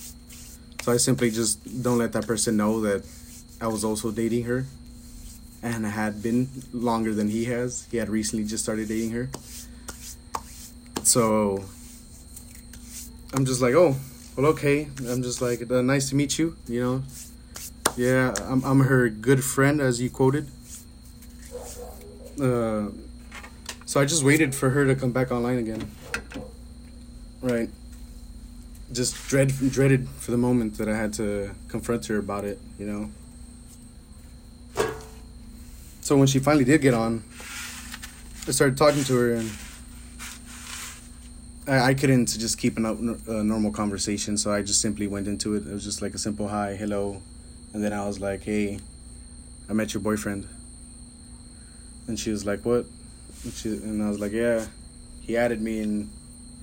[0.88, 3.05] So I simply just don't let that person know that
[3.61, 4.64] I was also dating her.
[5.62, 7.87] And I had been longer than he has.
[7.90, 9.29] He had recently just started dating her.
[11.03, 11.62] So
[13.35, 13.96] I'm just like, oh,
[14.35, 14.88] well, okay.
[15.07, 16.57] I'm just like, uh, nice to meet you.
[16.66, 17.03] You know,
[17.98, 20.48] yeah, I'm I'm her good friend, as you quoted.
[22.40, 22.88] Uh,
[23.85, 25.90] so I just waited for her to come back online again.
[27.42, 27.68] Right.
[28.92, 32.59] Just dread dreaded for the moment that I had to confront her about it.
[32.79, 33.11] You know.
[36.01, 37.22] So when she finally did get on,
[38.46, 39.51] I started talking to her and.
[41.68, 45.66] I, I couldn't just keep a normal conversation, so I just simply went into it.
[45.66, 47.20] It was just like a simple hi, hello,
[47.74, 48.81] and then I was like, "Hey,
[49.68, 50.48] I met your boyfriend."
[52.07, 52.87] And she was like, "What?"
[53.44, 54.64] And, she, and I was like, "Yeah,
[55.20, 56.11] he added me and,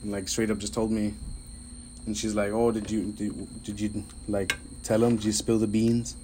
[0.02, 1.14] and like straight up just told me."
[2.06, 5.16] And she's like, "Oh, did you did, did you like tell him?
[5.16, 6.16] Did you spill the beans?"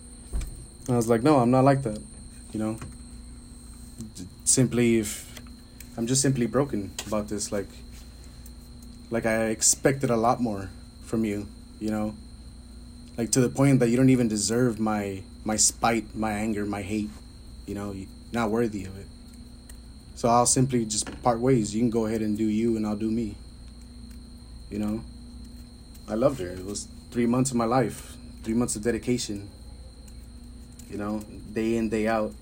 [0.86, 2.00] And I was like, "No, I'm not like that.
[2.54, 2.78] You know.
[4.44, 5.40] Simply, if
[5.98, 7.68] I'm just simply broken about this, like."
[9.12, 10.70] like I expected a lot more
[11.04, 11.48] from you,
[11.80, 12.16] you know?
[13.18, 16.82] Like to the point that you don't even deserve my my spite, my anger, my
[16.82, 17.10] hate,
[17.68, 19.08] you know, you're not worthy of it.
[20.16, 21.76] So I'll simply just part ways.
[21.76, 23.36] You can go ahead and do you and I'll do me.
[24.70, 25.04] You know?
[26.08, 26.50] I loved her.
[26.50, 29.50] It was 3 months of my life, 3 months of dedication.
[30.90, 32.34] You know, day in, day out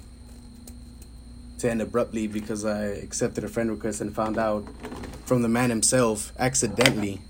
[1.59, 4.65] to end abruptly because I accepted a friend request and found out
[5.25, 7.21] from the man himself accidentally.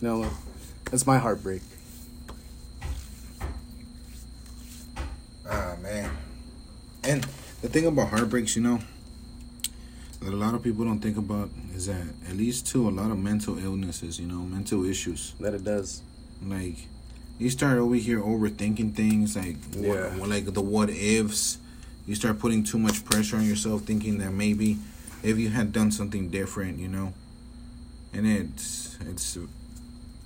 [0.00, 0.30] You know,
[0.84, 1.62] that's my heartbreak.
[5.50, 6.10] Ah man,
[7.02, 7.26] and
[7.62, 8.78] the thing about heartbreaks, you know,
[10.28, 13.10] that a lot of people don't think about is that at least to a lot
[13.10, 15.32] of mental illnesses, you know, mental issues.
[15.40, 16.02] That it does.
[16.46, 16.76] Like,
[17.38, 20.14] you start over here overthinking things, like Yeah.
[20.18, 21.58] what, like the what ifs.
[22.06, 24.78] You start putting too much pressure on yourself, thinking that maybe
[25.22, 27.12] if you had done something different, you know,
[28.12, 29.36] and it's it's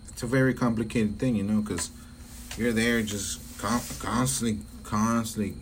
[0.09, 1.91] it's a very complicated thing, you know, because
[2.57, 5.55] you're there just con- constantly, constantly,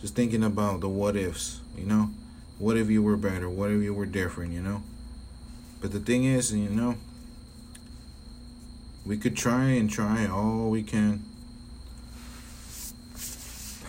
[0.00, 2.10] just thinking about the what ifs, you know,
[2.62, 4.84] what if you were better, what if you were different, you know.
[5.80, 6.94] But the thing is, you know,
[9.04, 11.24] we could try and try all we can.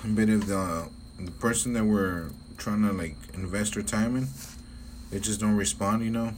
[0.03, 4.27] But if the the person that we're trying to like invest our time in,
[5.11, 6.31] they just don't respond, you know.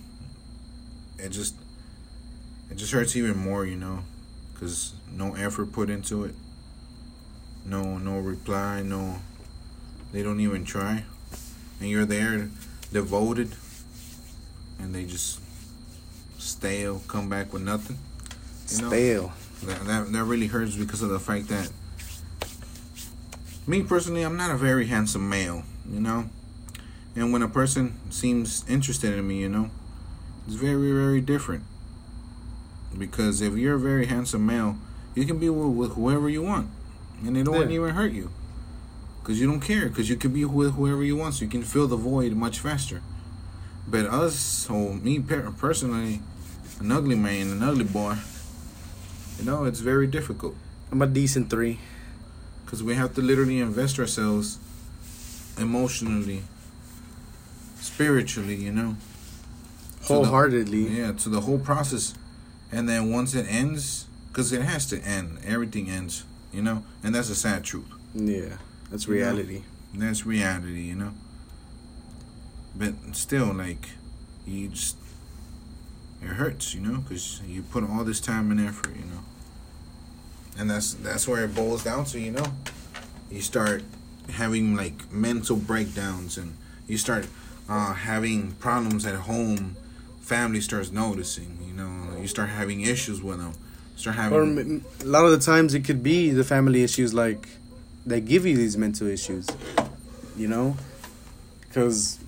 [1.17, 1.55] It just
[2.69, 3.99] it just hurts even more, you know,
[4.53, 6.35] because no effort put into it.
[7.65, 9.19] No no reply, no.
[10.11, 11.05] They don't even try,
[11.79, 12.49] and you're there,
[12.91, 13.51] devoted,
[14.79, 15.39] and they just
[16.37, 17.97] stale, come back with nothing.
[18.69, 18.87] You know?
[18.89, 19.33] Stale.
[19.63, 21.71] That, that that really hurts because of the fact that
[23.67, 26.25] me personally, I'm not a very handsome male, you know.
[27.15, 29.69] And when a person seems interested in me, you know,
[30.45, 31.63] it's very very different.
[32.97, 34.77] Because if you're a very handsome male,
[35.15, 36.69] you can be with, with whoever you want,
[37.25, 37.75] and it don't Yeah.
[37.77, 38.29] even hurt you.
[39.25, 41.63] Cause you don't care, cause you can be with whoever you want, so you can
[41.63, 43.01] fill the void much faster.
[43.87, 46.21] But us, or me per- personally,
[46.79, 48.17] an ugly man, an ugly boy,
[49.39, 50.55] you know, it's very difficult
[50.91, 51.79] I'm a decent three.
[52.63, 54.57] because we have to literally invest ourselves
[55.57, 56.43] emotionally,
[57.79, 58.95] spiritually, you know,
[60.03, 60.97] To the- Wholeheartedly.
[60.99, 62.13] yeah, to the whole process.
[62.71, 67.13] And then once it ends, because it has to end, everything ends, you know, and
[67.15, 67.85] that's a sad truth.
[68.13, 68.57] Yeah.
[68.95, 69.21] That's You know?
[69.25, 69.63] reality.
[69.93, 71.11] That's reality, you know.
[72.73, 73.89] But still, like,
[74.47, 74.95] you just
[76.21, 79.19] it hurts, you know, because you put all this time and effort, you know.
[80.57, 82.45] And that's that's where it boils down to, you know.
[83.29, 83.83] You start
[84.31, 86.55] having like mental breakdowns, and
[86.87, 87.27] you start
[87.67, 89.75] uh, having problems at home,
[90.21, 91.57] family starts noticing.
[91.67, 93.55] You know, you start having issues with them.
[93.97, 94.81] Start having.
[95.01, 97.49] Or a lot of the times it could be the family issues like
[98.05, 99.47] they give you these mental issues,
[100.37, 100.77] you know?
[101.61, 102.19] Because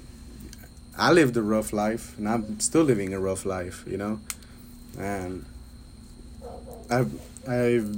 [0.98, 4.20] I lived a rough life and I'm still living a rough life, you know?
[4.98, 5.46] And
[6.90, 7.14] I've,
[7.48, 7.96] I've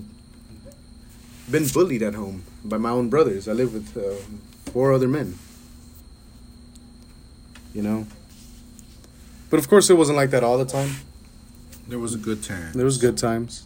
[1.49, 3.47] been bullied at home by my own brothers.
[3.47, 4.15] I live with uh,
[4.71, 5.37] four other men,
[7.73, 8.05] you know?
[9.49, 10.91] But of course, it wasn't like that all the time.
[11.87, 12.73] there was a good time.
[12.73, 13.65] There was good times.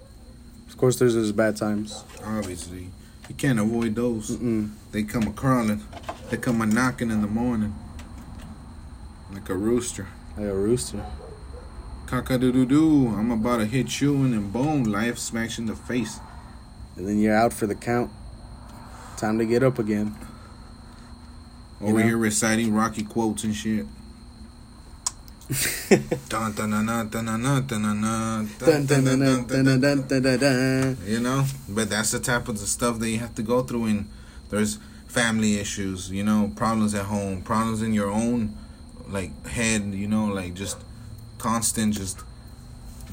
[0.69, 2.03] Of course, there's those bad times.
[2.23, 2.89] Obviously,
[3.33, 4.29] you can't avoid those.
[4.29, 4.71] Mm-mm.
[4.91, 5.83] They come a crawling.
[6.29, 7.75] They come a knocking in the morning,
[9.31, 10.07] like a rooster.
[10.37, 11.03] Like a rooster.
[12.05, 13.07] Cock a doo doo doo.
[13.07, 16.19] I'm about to hit you, and then boom, life smacks in the face.
[16.95, 18.11] And then you're out for the count.
[19.17, 20.15] Time to get up again.
[21.81, 22.05] You Over know?
[22.05, 23.87] here reciting Rocky quotes and shit.
[31.05, 33.85] You know, but that's the type of the stuff that you have to go through.
[33.85, 34.09] And
[34.49, 38.55] there's family issues, you know, problems at home, problems in your own
[39.07, 40.77] like head, you know, like just
[41.37, 42.19] constant, just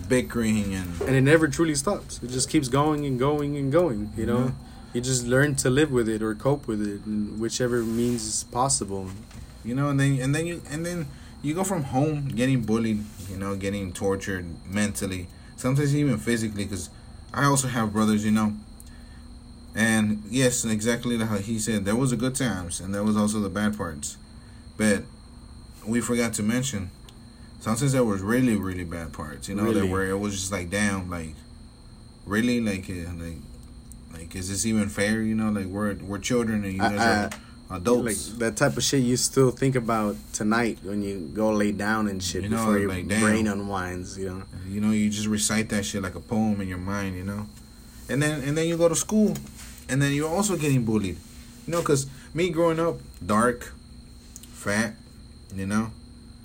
[0.08, 2.20] bickering and And it never truly stops.
[2.22, 4.44] It just keeps going and going and going, you know?
[4.44, 4.50] Yeah.
[4.94, 7.00] You just learn to live with it or cope with it
[7.38, 9.10] whichever means is possible.
[9.64, 11.06] you know, and then and then you and then
[11.42, 15.26] you go from home getting bullied, you know, getting tortured mentally,
[15.56, 16.90] sometimes even physically, because
[17.32, 18.54] I also have brothers, you know.
[19.74, 23.38] And yes, exactly like he said, there was the good times and there was also
[23.40, 24.16] the bad parts,
[24.76, 25.04] but
[25.86, 26.90] we forgot to mention
[27.60, 29.80] sometimes there was really really bad parts, you know, Really?
[29.82, 31.34] that where it was just like damn, like
[32.26, 33.38] really like uh, like
[34.12, 35.22] like is this even fair?
[35.22, 37.30] You know, like we're we're children and you I- guys I- are
[37.70, 38.30] adults.
[38.30, 42.08] Like that type of shit you still think about tonight when you go lay down
[42.08, 43.20] and shit You know, before your like, damn.
[43.22, 44.42] brain unwinds, you know?
[44.68, 47.46] You know, you just recite that shit like a poem in your mind, you know.
[48.08, 49.34] And then and then you go to school,
[49.88, 51.16] and then you're also getting bullied,
[51.66, 53.72] you know, because me growing up, dark,
[54.52, 54.94] fat,
[55.54, 55.92] you know,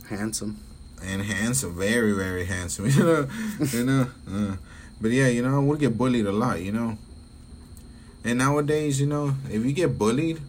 [0.10, 0.58] Handsome.
[1.04, 3.28] and handsome, very very handsome, you know,
[3.74, 4.08] you know.
[4.32, 4.56] Uh,
[5.02, 6.98] but yeah, you know, we get bullied a lot, you know.
[8.24, 10.40] And nowadays, you know, if you get bullied,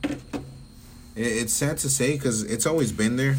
[1.17, 3.37] it's sad to say because it's always been there.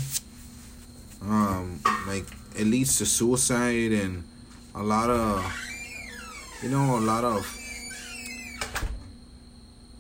[1.22, 4.24] Um, like it leads to suicide and
[4.74, 5.46] a lot of,
[6.64, 7.58] you know, a lot of,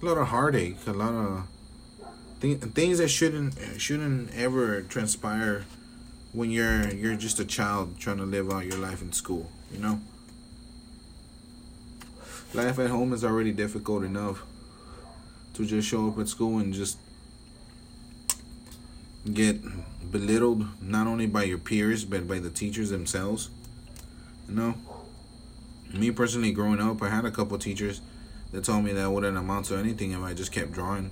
[0.01, 1.47] a lot of heartache, a lot of
[2.41, 5.65] th- things that shouldn't shouldn't ever transpire
[6.33, 9.51] when you're you're just a child trying to live out your life in school.
[9.71, 10.01] You know,
[12.53, 14.43] life at home is already difficult enough
[15.53, 16.97] to just show up at school and just
[19.33, 19.61] get
[20.11, 23.49] belittled not only by your peers but by the teachers themselves.
[24.47, 24.75] You know,
[25.93, 28.01] me personally, growing up, I had a couple teachers
[28.51, 31.11] that told me that I wouldn't amount to anything if I just kept drawing.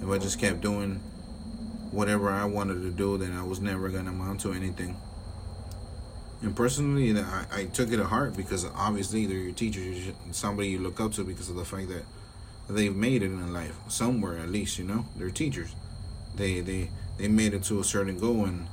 [0.00, 1.00] If I just kept doing
[1.90, 4.96] whatever I wanted to do, then I was never gonna amount to anything.
[6.40, 10.78] And personally, I, I took it to heart because obviously they're your teachers, somebody you
[10.78, 12.04] look up to because of the fact that
[12.68, 14.78] they've made it in life somewhere at least.
[14.78, 15.74] You know, they're teachers.
[16.36, 18.66] They they they made it to a certain goal, and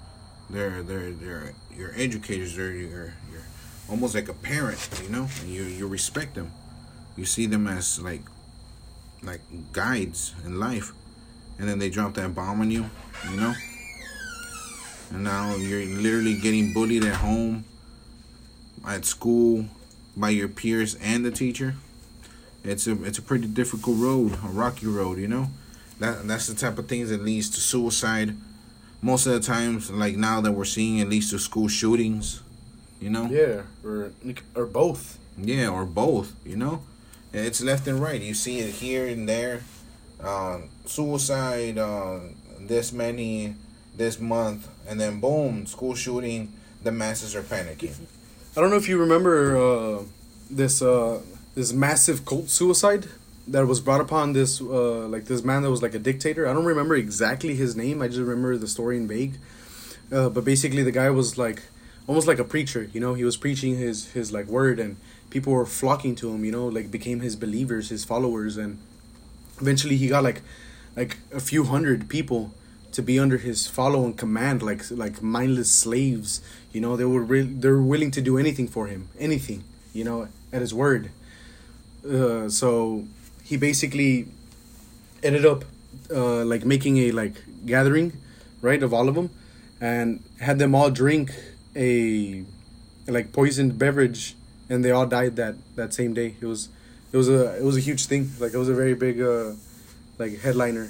[0.49, 2.55] they're they're they're your educators.
[2.55, 3.41] They're your your
[3.89, 5.01] almost like a parent.
[5.03, 6.51] You know, and you you respect them.
[7.17, 8.21] You see them as like
[9.23, 9.41] like
[9.73, 10.93] guides in life,
[11.59, 12.89] and then they drop that bomb on you.
[13.29, 13.53] You know.
[15.11, 17.65] And now you're literally getting bullied at home,
[18.87, 19.65] at school,
[20.17, 21.75] by your peers and the teacher.
[22.63, 25.49] It's a it's a pretty difficult road, a rocky road, you know.
[25.99, 28.35] That that's the type of things that leads to suicide.
[29.01, 32.41] Most of the times, like now that we're seeing, it leads to school shootings.
[32.99, 33.25] You know.
[33.25, 34.11] Yeah, or
[34.55, 35.19] or both.
[35.37, 36.81] Yeah, or both, you know?
[37.33, 38.21] It's left and right.
[38.21, 39.63] You see it here and there.
[40.23, 42.19] Um, suicide, uh,
[42.59, 43.55] this many,
[43.95, 46.53] this month, and then boom, school shooting.
[46.83, 47.95] The masses are panicking.
[48.55, 50.03] I don't know if you remember uh,
[50.49, 51.21] this uh,
[51.55, 53.09] this massive cult suicide
[53.47, 56.47] that was brought upon this uh, like this man that was like a dictator.
[56.47, 58.01] I don't remember exactly his name.
[58.01, 59.37] I just remember the story in vague.
[60.11, 61.63] Uh, but basically, the guy was like
[62.07, 62.89] almost like a preacher.
[62.93, 64.97] You know, he was preaching his his like word, and
[65.29, 66.45] people were flocking to him.
[66.45, 68.79] You know, like became his believers, his followers, and
[69.59, 70.41] eventually he got like
[70.95, 72.53] like a few hundred people
[72.91, 76.41] to be under his follow and command like like mindless slaves
[76.71, 80.29] you know they were re- they're willing to do anything for him anything you know
[80.53, 81.11] at his word
[82.09, 83.05] uh, so
[83.45, 84.27] he basically
[85.23, 85.63] ended up
[86.11, 88.11] uh, like making a like gathering
[88.61, 89.29] right of all of them
[89.79, 91.31] and had them all drink
[91.75, 92.43] a
[93.07, 94.35] like poisoned beverage,
[94.69, 96.35] and they all died that that same day.
[96.41, 96.69] It was
[97.11, 98.31] it was a it was a huge thing.
[98.39, 99.51] Like it was a very big uh,
[100.17, 100.89] like headliner.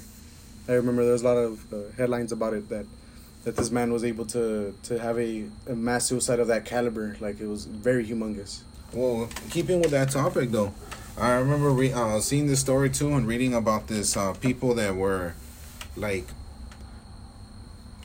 [0.68, 2.86] I remember there was a lot of uh, headlines about it that
[3.44, 7.18] that this man was able to to have a, a mass suicide of that caliber.
[7.20, 8.62] Like it was very humongous.
[8.94, 10.74] Well, keeping with that topic though,
[11.18, 14.96] I remember re- uh, seeing this story too and reading about this uh, people that
[14.96, 15.34] were
[15.96, 16.28] like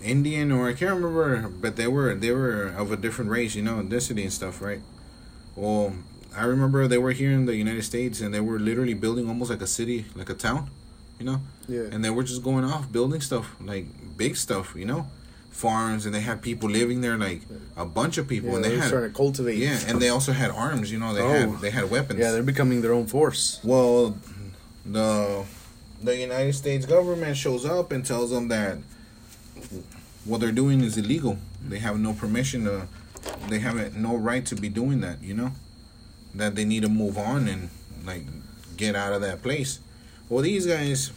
[0.02, 3.62] Indian or I can't remember, but they were they were of a different race, you
[3.62, 4.80] know, ethnicity and stuff, right?
[5.56, 5.92] Well,
[6.34, 9.50] I remember they were here in the United States and they were literally building almost
[9.50, 10.70] like a city, like a town,
[11.18, 11.88] you know, Yeah.
[11.90, 13.86] and they were just going off building stuff, like
[14.16, 15.08] big stuff, you know,
[15.50, 17.42] farms, and they had people living there, like
[17.76, 19.58] a bunch of people, yeah, and they they had starting to cultivate.
[19.58, 20.90] yeah, and they also had arms.
[20.90, 21.50] You know, they Oh.
[21.52, 22.18] had they had weapons.
[22.20, 23.60] yeah, they're becoming their own force.
[23.64, 24.16] well,
[24.86, 25.44] the
[26.02, 28.78] the United States government shows up and tells them that
[30.24, 31.38] what they're doing is illegal.
[31.66, 32.86] They have no permission to.
[33.48, 35.22] They have no right to be doing that.
[35.22, 35.52] You know,
[36.34, 37.70] that they need to move on and
[38.04, 38.24] like
[38.76, 39.80] get out of that place.
[40.28, 41.10] Well, these guys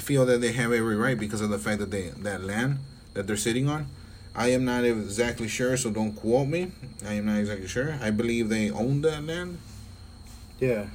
[0.00, 2.78] feel that they have every right because of the fact that they that land
[3.14, 3.86] that they're sitting on.
[4.34, 6.72] I am not exactly sure, so don't quote me.
[7.06, 7.96] I am not exactly sure.
[8.02, 9.58] I believe they own that land.
[10.60, 10.86] Yeah.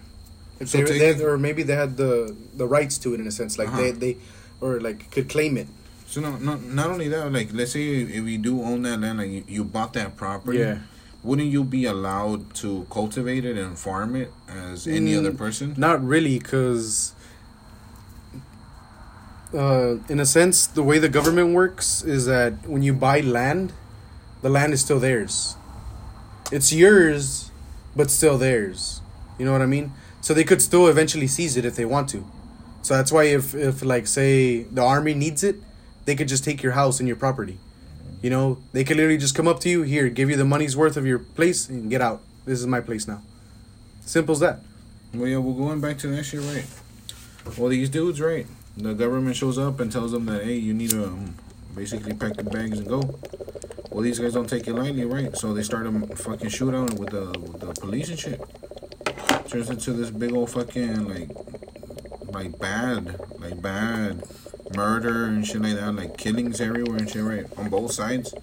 [0.59, 3.27] If So they, they had, or maybe they had the the rights to it in
[3.27, 3.81] a sense, like Uh-huh.
[3.81, 4.17] they they
[4.59, 5.67] or like could claim it.
[6.07, 9.19] So no, not not only that, like let's say if you do own that land,
[9.19, 10.79] like you, you bought that property, Yeah.
[11.23, 15.75] wouldn't you be allowed to cultivate it and farm it as any Mm, other person?
[15.77, 17.13] Not really, because
[19.53, 23.73] uh, in a sense, the way the government works is that when you buy land,
[24.41, 25.55] the land is still theirs.
[26.51, 27.51] It's yours,
[27.95, 29.01] but still theirs.
[29.37, 29.91] You know what I mean?
[30.21, 32.25] So they could still eventually seize it if they want to.
[32.81, 35.57] So that's why if if like say the army needs it,
[36.05, 37.57] they could just take your house and your property.
[38.21, 40.75] You know, they could literally just come up to you here, give you the money's
[40.75, 42.21] worth of your place, and get out.
[42.45, 43.21] This is my place now.
[44.01, 44.59] Simple as that.
[45.13, 46.65] Well, yeah, we're going back to that shit, right?
[47.57, 48.45] Well, these dudes, right?
[48.79, 51.35] The government shows up and tells them that, hey, you need to um,
[51.75, 53.19] basically pack the bags and go.
[53.91, 55.35] Well, these guys don't take it lightly, right?
[55.35, 58.41] So they start a fucking shootout with the with the police and shit.
[59.49, 61.29] Turns into this big old fucking like,
[62.33, 64.23] like bad, like bad
[64.75, 67.45] murder and shit like that, like killings everywhere and shit, right?
[67.57, 68.33] On both sides.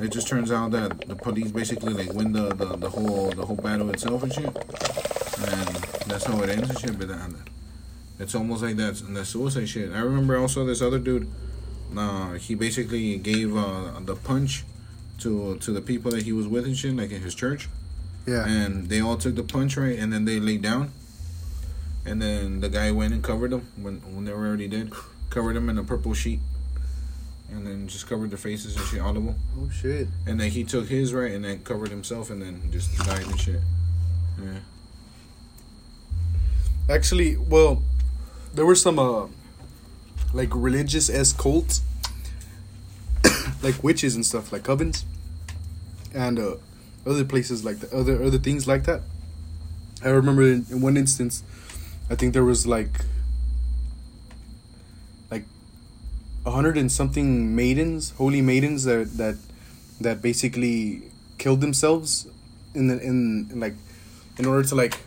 [0.00, 3.44] It just turns out that the police basically like win the, the, the whole the
[3.44, 4.56] whole battle itself and shit
[5.48, 5.68] and
[6.06, 6.98] that's how it ends and shit.
[6.98, 7.30] But that,
[8.22, 9.90] it's almost like that that suicide shit.
[9.92, 11.26] I remember also this other dude.
[11.96, 14.64] Uh, he basically gave uh, the punch
[15.18, 17.68] to to the people that he was with and shit, like in his church,
[18.26, 18.46] Yeah.
[18.48, 20.90] and they all took the punch right, and then they laid down,
[22.06, 24.90] and then the guy went and covered them when when they were already dead,
[25.28, 26.40] covered them in a purple sheet,
[27.52, 30.08] and then just covered their faces and shit, all of them, Oh shit.
[30.26, 33.38] and then he took his right and then covered himself and then just died and
[33.38, 33.60] shit.
[34.40, 34.60] Yeah.
[36.88, 37.82] Actually, well,
[38.54, 39.26] there were some uh,
[40.32, 41.82] like religious s cults,
[43.62, 45.04] like witches and stuff, like covens,
[46.14, 46.56] and uh,
[47.06, 49.02] other places like the other other things like that.
[50.04, 51.42] I remember in, in one instance,
[52.10, 53.04] I think there was like
[55.30, 55.44] like
[56.44, 59.36] a hundred and something maidens, holy maidens that that
[60.00, 61.02] that basically
[61.38, 62.26] killed themselves
[62.74, 63.74] in the in, in like
[64.38, 64.98] in order to like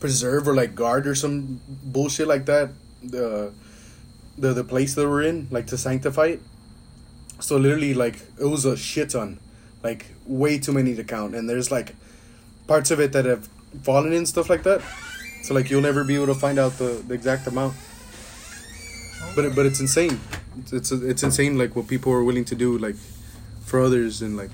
[0.00, 2.70] preserve or like guard or some bullshit like that
[3.02, 3.52] the
[4.36, 6.40] the the place that we're in like to sanctify it.
[7.40, 9.40] So literally like it was a shit ton.
[9.82, 11.34] Like way too many to count.
[11.34, 11.94] And there's like
[12.66, 13.48] parts of it that have
[13.82, 14.82] fallen and stuff like that.
[15.42, 17.74] So like you'll never be able to find out the, the exact amount.
[19.34, 20.20] But but it's insane.
[20.58, 22.96] It's it's, it's insane like what people are willing to do like
[23.64, 24.50] for others and like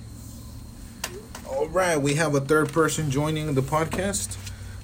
[1.49, 4.37] All right, we have a third person joining the podcast.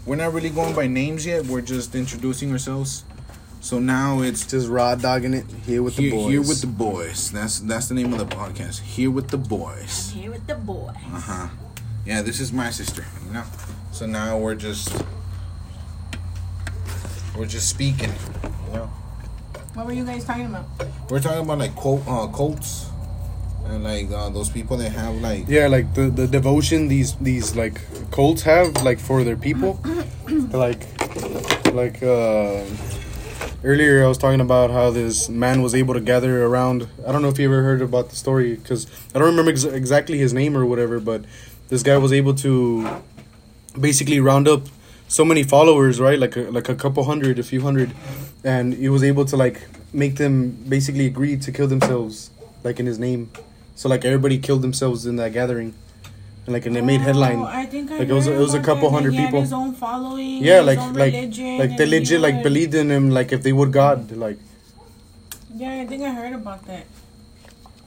[0.07, 1.47] We're not really going by names yet.
[1.47, 3.05] We're just introducing ourselves.
[3.61, 6.67] So now it's just raw dogging it here with here, the boys here with the
[6.67, 7.31] boys.
[7.31, 8.81] That's that's the name of the podcast.
[8.81, 10.11] Here with the boys.
[10.13, 10.93] Here with the boy.
[11.13, 11.49] Uh huh.
[12.07, 13.05] Yeah, this is my sister.
[13.27, 13.45] You know.
[13.93, 15.05] So now we're just
[17.37, 18.13] we're just speaking.
[18.69, 18.91] You know.
[19.75, 20.65] What were you guys talking about?
[21.11, 22.90] We're talking about like cult, uh, cults
[23.71, 27.57] and like uh, those people that have like Yeah, like the, the devotion these these
[27.57, 29.81] like cults have like for their people.
[30.53, 30.83] like
[31.73, 32.65] like uh
[33.63, 37.23] earlier I was talking about how this man was able to gather around I don't
[37.23, 40.33] know if you ever heard about the story cuz I don't remember ex- exactly his
[40.33, 41.25] name or whatever, but
[41.69, 43.03] this guy was able to
[43.79, 44.63] basically round up
[45.07, 46.19] so many followers, right?
[46.19, 47.93] Like a, like a couple hundred, a few hundred,
[48.45, 49.61] and he was able to like
[49.93, 52.31] make them basically agree to kill themselves
[52.65, 53.31] like in his name.
[53.81, 55.73] So like everybody killed themselves in that gathering,
[56.45, 57.39] and like and it made headline.
[57.39, 59.23] Oh, I think I Like, it was- it was a couple that, hundred that he
[59.23, 59.41] had people.
[59.41, 60.45] his own following.
[60.45, 63.09] Yeah, his like own like religion, like they and he legit like believed in him.
[63.09, 64.37] Like if they would God, like
[65.57, 66.85] Yeah, I think I heard about that.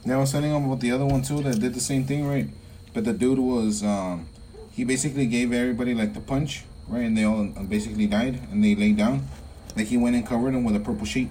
[0.04, 2.26] Yeah, I was telling him about the other one too that did the same thing,
[2.26, 2.48] right?
[2.92, 4.26] But the dude was, um,
[4.72, 7.04] he basically gave everybody like the punch, right?
[7.06, 9.28] And they all uh, basically died and they laid down.
[9.76, 11.30] Like he went and covered them with a purple sheet,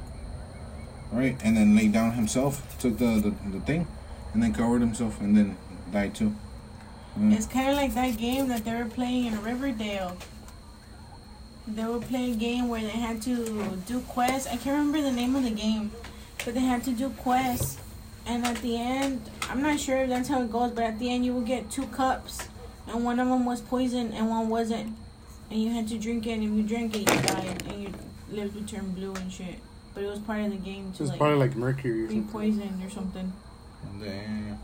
[1.11, 1.35] right?
[1.43, 3.87] And then laid down himself, took the, the, the thing,
[4.33, 5.57] and then covered himself and then
[5.91, 6.35] died too.
[7.19, 7.33] Mm.
[7.33, 10.17] It's kind of like that game that they were playing in Riverdale.
[11.67, 14.47] They were playing a game where they had to do quests.
[14.47, 15.91] I can't remember the name of the game,
[16.43, 17.77] but they had to do quests.
[18.25, 21.09] And at the end, I'm not sure if that's how it goes, but at the
[21.11, 22.47] end, you would get two cups,
[22.87, 24.95] and one of them was poison and one wasn't.
[25.49, 27.91] And you had to drink it, and if you drank it, you died, and your
[28.31, 29.55] lips would turn blue and shit.
[29.93, 32.15] But it was part of the game to it's like, probably like mercury or be
[32.15, 32.31] something.
[32.31, 33.33] poisoned or something.
[34.01, 34.55] Yeah.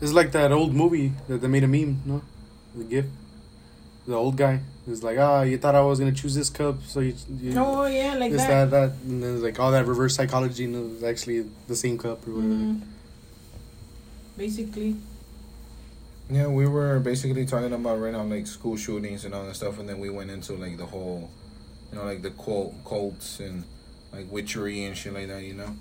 [0.00, 2.22] It's like that old movie that they made a meme, no?
[2.74, 3.08] The gift.
[4.06, 7.00] The old guy is like, ah, you thought I was gonna choose this cup, so
[7.00, 8.70] you, you Oh yeah, like this, that.
[8.70, 11.76] that, that, and then it's like all that reverse psychology, and it was actually the
[11.76, 12.54] same cup or whatever.
[12.54, 12.80] Mhm.
[14.36, 14.96] Basically.
[16.30, 19.78] Yeah, we were basically talking about right now like school shootings and all that stuff,
[19.78, 21.28] and then we went into like the whole,
[21.90, 23.64] you know, like the cult, cults and
[24.12, 25.74] like witchery and shit like that, you know.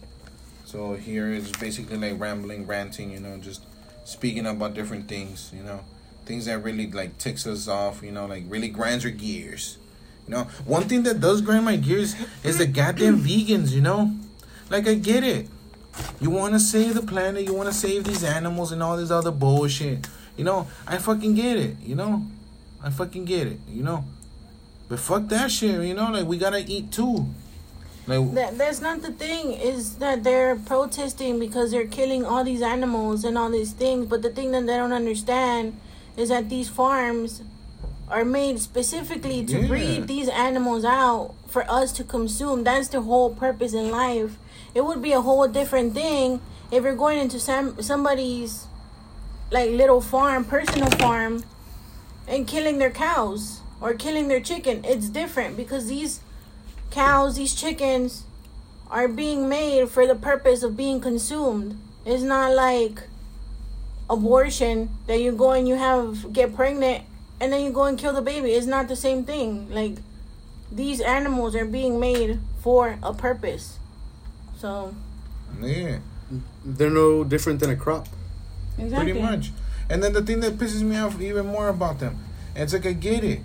[0.68, 3.63] So here is basically like rambling, ranting, you know, just
[4.03, 5.80] speaking about different things, you know,
[6.26, 9.78] things that really like ticks us off, you know, like really grinds our gears.
[10.28, 14.11] You know, one thing that does grind my gears is the goddamn vegans, you know.
[14.70, 15.47] Like I get it.
[16.20, 19.09] You want to save the planet, you want to save these animals and all this
[19.09, 20.05] other bullshit.
[20.36, 22.28] You know, I fucking get it, you know?
[22.84, 24.03] I fucking get it, you know?
[24.89, 26.11] But fuck that shit, you know?
[26.11, 27.28] Like, we gotta eat too.
[28.08, 29.51] Like, That that's not the thing.
[29.51, 34.05] Is that they're protesting because they're killing all these animals and all these things.
[34.08, 35.78] But the thing that they don't understand
[36.16, 37.41] is that these farms
[38.10, 39.68] are made specifically to Yeah.
[39.68, 42.64] breed these animals out for us to consume.
[42.64, 44.38] That's the whole purpose in life.
[44.74, 46.39] It would be a whole different thing
[46.72, 48.68] if you're going into some somebody's
[49.51, 51.43] like little farm, personal farm,
[52.28, 54.84] and killing their cows or killing their chicken.
[54.86, 56.22] It's different because these
[56.92, 58.24] cows, these chickens
[58.90, 61.80] are being made for the purpose of being consumed.
[62.06, 63.04] It's not like
[64.10, 67.04] abortion that you go and you have get pregnant
[67.42, 68.52] and then you go and kill the baby.
[68.52, 69.70] It's not the same thing.
[69.70, 69.98] Like
[70.72, 73.78] these animals are being made for a purpose.
[74.58, 74.96] So
[75.62, 76.00] yeah,
[76.66, 78.08] They're no different than a crop.
[78.78, 79.12] exactly.
[79.12, 79.52] pretty much.
[79.90, 82.18] And then the thing that pisses me off even more about them,
[82.56, 83.40] it's like, I get it.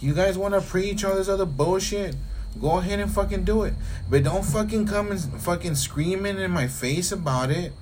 [0.00, 2.14] You guys wanna preach all this other bullshit?
[2.60, 3.74] Go ahead and fucking do it.
[4.10, 7.72] But don't fucking come and fucking screaming in my face about it.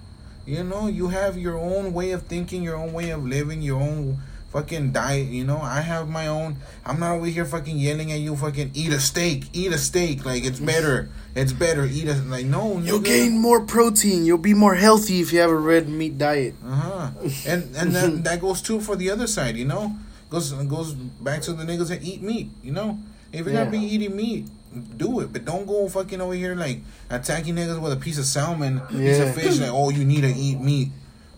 [0.46, 3.80] You know, you have your own way of thinking, your own way of living, your
[3.80, 4.18] own
[4.50, 5.28] fucking diet.
[5.28, 6.56] You know, I have my own.
[6.84, 8.36] I'm not over here fucking yelling at you.
[8.36, 10.24] Fucking eat a steak, eat a steak.
[10.24, 11.08] Like it's better.
[11.34, 11.84] It's better.
[11.84, 12.78] Eat a like no.
[12.78, 14.24] You'll gain more protein.
[14.24, 16.54] You'll be more healthy if you have a red meat diet.
[16.64, 17.10] Uh huh.
[17.46, 19.56] And and then that goes too for the other side.
[19.56, 19.96] You know,
[20.30, 22.50] goes goes back to the niggas that eat meat.
[22.62, 22.98] You know,
[23.32, 24.48] if you're gonna be eating meat,
[24.96, 25.32] do it.
[25.32, 29.18] But don't go fucking over here like attacking niggas with a piece of salmon, piece
[29.18, 29.24] Yeah.
[29.24, 29.58] of fish.
[29.58, 30.88] Like oh, you need to eat meat.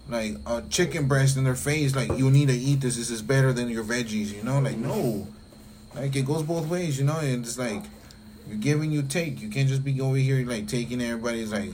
[0.08, 1.94] Like a chicken breast in their face.
[1.94, 2.96] Like you need to eat this.
[2.96, 4.32] This is better than your veggies.
[4.34, 5.26] You know, like no.
[5.94, 6.98] Like it goes both ways.
[6.98, 7.82] You know, and it's like
[8.48, 9.40] you're giving, you take.
[9.40, 11.70] You can't just be over here like taking everybody's like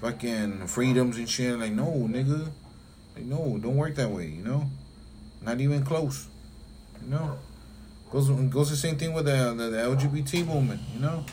[0.00, 1.58] fucking freedoms and shit.
[1.58, 2.48] Like no, nigga.
[3.14, 4.64] Like, no, don't work that way, you know?
[5.42, 6.28] Not even close.
[7.02, 7.38] You know?
[8.10, 11.24] Goes goes the same thing with the, the, the LGBT movement, you know?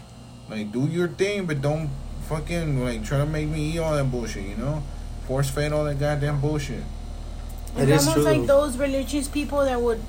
[0.50, 1.90] Like do your thing, but don't
[2.28, 4.84] fucking like try to make me eat all that bullshit, you know?
[5.28, 6.84] Force fed all that goddamn bullshit.
[7.76, 10.02] It's It is almost true, like those religious people that would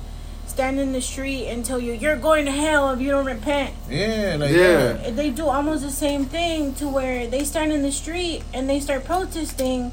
[0.45, 3.73] stand in the street and tell you you're going to hell if you don't repent.
[3.89, 4.93] Yeah, like Yeah.
[4.93, 5.15] that.
[5.15, 8.79] they do almost the same thing to where they stand in the street and they
[8.79, 9.91] start protesting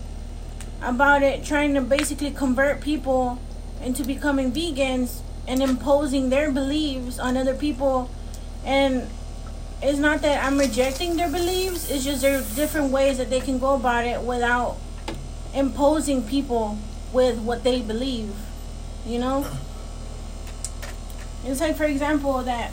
[0.82, 3.38] about it trying to basically convert people
[3.82, 8.10] into becoming vegans and imposing their beliefs on other people
[8.64, 9.08] and
[9.82, 13.40] it's not that I'm rejecting their beliefs it's just there are different ways that they
[13.40, 14.76] can go about it without
[15.52, 16.78] imposing people
[17.12, 18.34] with what they believe
[19.06, 19.46] you know
[21.44, 22.72] it's like for example that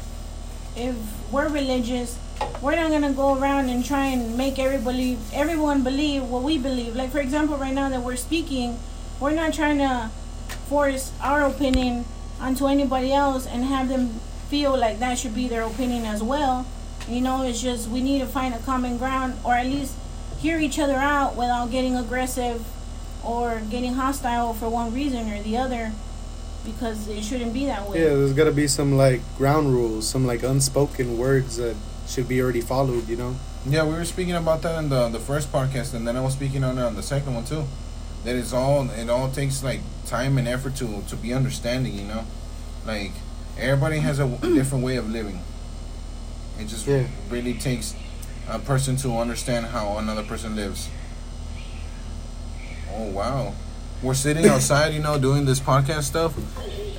[0.76, 0.95] if
[1.32, 2.17] we're religious,
[2.61, 6.95] we're not gonna go around and try and make everybody, everyone believe what we believe.
[6.95, 8.80] Like for example, right now that we're speaking,
[9.19, 10.09] we're not trying to
[10.67, 12.05] force our opinion
[12.41, 14.09] onto anybody else and have them
[14.49, 16.65] feel like that should be their opinion as well.
[17.07, 19.95] You know, it's just we need to find a common ground or at least
[20.39, 22.65] hear each other out without getting aggressive
[23.23, 25.91] or getting hostile for one reason or the other
[26.65, 27.99] because it shouldn't be that way.
[27.99, 31.75] Yeah, there's gotta be some like ground rules, some like unspoken words that
[32.07, 33.07] should be already followed.
[33.07, 33.35] You know.
[33.65, 36.33] Yeah, we were speaking about that in the the first podcast, and then I was
[36.33, 37.65] speaking on it on the second one too.
[38.24, 41.93] That it's all it all takes like time and effort to to be understanding.
[41.97, 42.24] You know,
[42.86, 43.11] like
[43.57, 45.39] everybody has a different way of living.
[46.59, 47.07] It just Yeah.
[47.30, 47.95] really takes
[48.47, 50.89] a person to understand how another person lives.
[52.93, 53.53] Oh wow,
[54.03, 56.34] we're sitting outside, you know, doing this podcast stuff,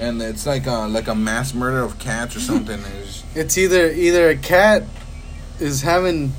[0.01, 2.81] and it's like a like a mass murder of cats or something.
[3.01, 4.85] It's, It's either either a cat
[5.61, 6.33] is having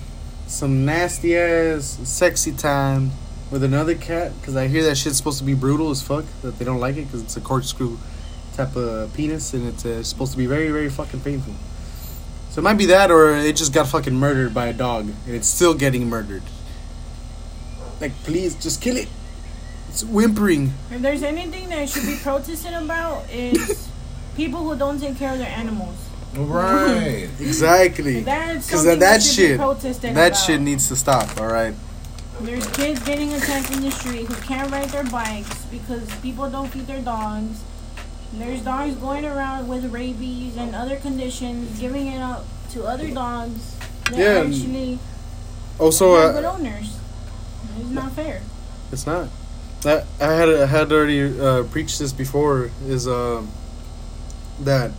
[0.47, 3.11] some nasty ass sexy time
[3.53, 6.57] with another cat because I hear that shit's supposed to be brutal as fuck that
[6.57, 7.99] they don't like it because it's a corkscrew
[8.55, 11.53] type of penis and it's uh, supposed to be very very fucking painful.
[12.49, 15.35] So it might be that or it just got fucking murdered by a dog and
[15.35, 16.41] it's still getting murdered.
[18.01, 19.07] Like please just kill it.
[19.89, 20.73] It's whimpering.
[20.89, 23.87] If there's anything that should be protested about is
[24.35, 25.95] people who don't take care of their animals.
[26.35, 27.29] right.
[27.39, 28.21] Exactly.
[28.21, 30.33] Because something that, that, shit, be that about.
[30.33, 31.39] shit needs to stop.
[31.39, 31.75] All right.
[32.41, 36.67] There's kids getting attacked in the street who can't ride their bikes because people don't
[36.69, 37.63] feed their dogs.
[38.33, 43.77] There's dogs going around with rabies and other conditions, giving it up to other dogs
[44.09, 44.99] that Yeah, and actually
[45.79, 46.97] Also, have good owners.
[47.79, 48.41] It's not fair.
[48.91, 49.29] it's not.
[49.85, 52.71] I, I had I had already uh, preached this before.
[52.87, 53.43] Is uh,
[54.61, 54.91] that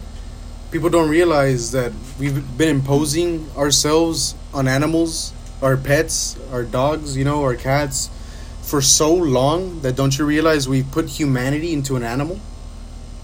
[0.71, 5.33] people don't realize that we've been imposing ourselves on animals,
[5.65, 8.11] our pets, our dogs, you know, our cats,
[8.63, 12.39] for so long that don't you realize we've put humanity into an animal?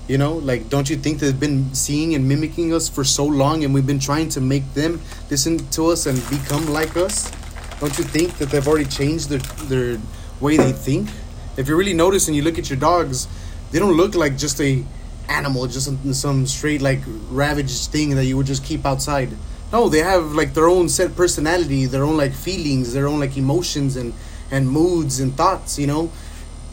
[0.09, 3.63] You know, like don't you think they've been seeing and mimicking us for so long,
[3.63, 7.31] and we've been trying to make them listen to us and become like us?
[7.79, 9.39] Don't you think that they've already changed their
[9.69, 10.01] their
[10.41, 11.09] way they think?
[11.57, 13.29] If you really notice and you look at your dogs,
[13.71, 14.83] they don't look like just a
[15.29, 19.29] animal, just some, some straight like ravaged thing that you would just keep outside.
[19.73, 23.37] No, they have like their own set personality, their own like feelings, their own like
[23.37, 24.13] emotions and
[24.51, 26.11] and moods and thoughts, you know.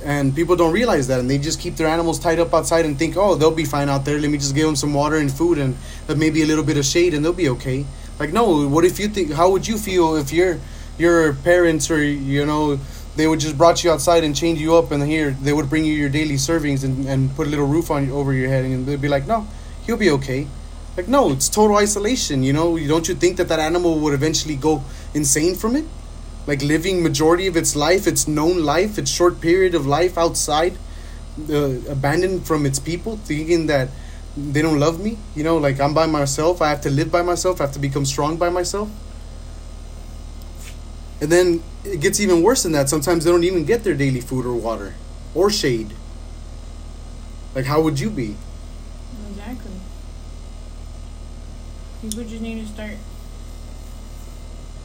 [0.03, 2.97] And people don't realize that, and they just keep their animals tied up outside and
[2.97, 4.19] think, oh, they'll be fine out there.
[4.19, 5.75] Let me just give them some water and food and
[6.15, 7.85] maybe a little bit of shade, and they'll be okay.
[8.19, 9.31] Like, no, what if you think?
[9.31, 10.59] How would you feel if your
[10.97, 12.79] your parents or you know
[13.15, 15.85] they would just brought you outside and change you up, and here they would bring
[15.85, 18.85] you your daily servings and, and put a little roof on over your head, and
[18.85, 19.47] they'd be like, no,
[19.85, 20.47] he'll be okay.
[20.97, 22.43] Like, no, it's total isolation.
[22.43, 24.83] You know, don't you think that that animal would eventually go
[25.13, 25.85] insane from it?
[26.47, 30.77] like living majority of its life, its known life, its short period of life outside,
[31.51, 33.89] uh, abandoned from its people, thinking that
[34.37, 35.17] they don't love me.
[35.35, 36.61] You know, like I'm by myself.
[36.61, 37.59] I have to live by myself.
[37.59, 38.89] I have to become strong by myself.
[41.19, 42.89] And then it gets even worse than that.
[42.89, 44.95] Sometimes they don't even get their daily food or water
[45.35, 45.93] or shade.
[47.53, 48.37] Like, how would you be?
[49.29, 49.71] Exactly.
[52.01, 52.93] People just need to start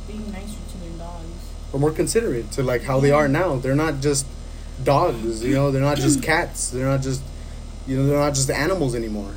[0.06, 1.50] being nicer to their dogs.
[1.72, 3.56] Or more considerate to like how they are now.
[3.56, 4.26] They're not just
[4.82, 5.44] dogs.
[5.44, 6.70] You know, they're not just cats.
[6.70, 7.22] They're not just,
[7.86, 9.34] you know, they're not just animals anymore.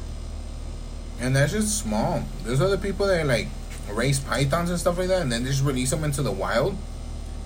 [1.19, 2.23] And that's just small.
[2.43, 3.47] There's other people that like
[3.91, 6.78] raise pythons and stuff like that, and then just release them into the wild.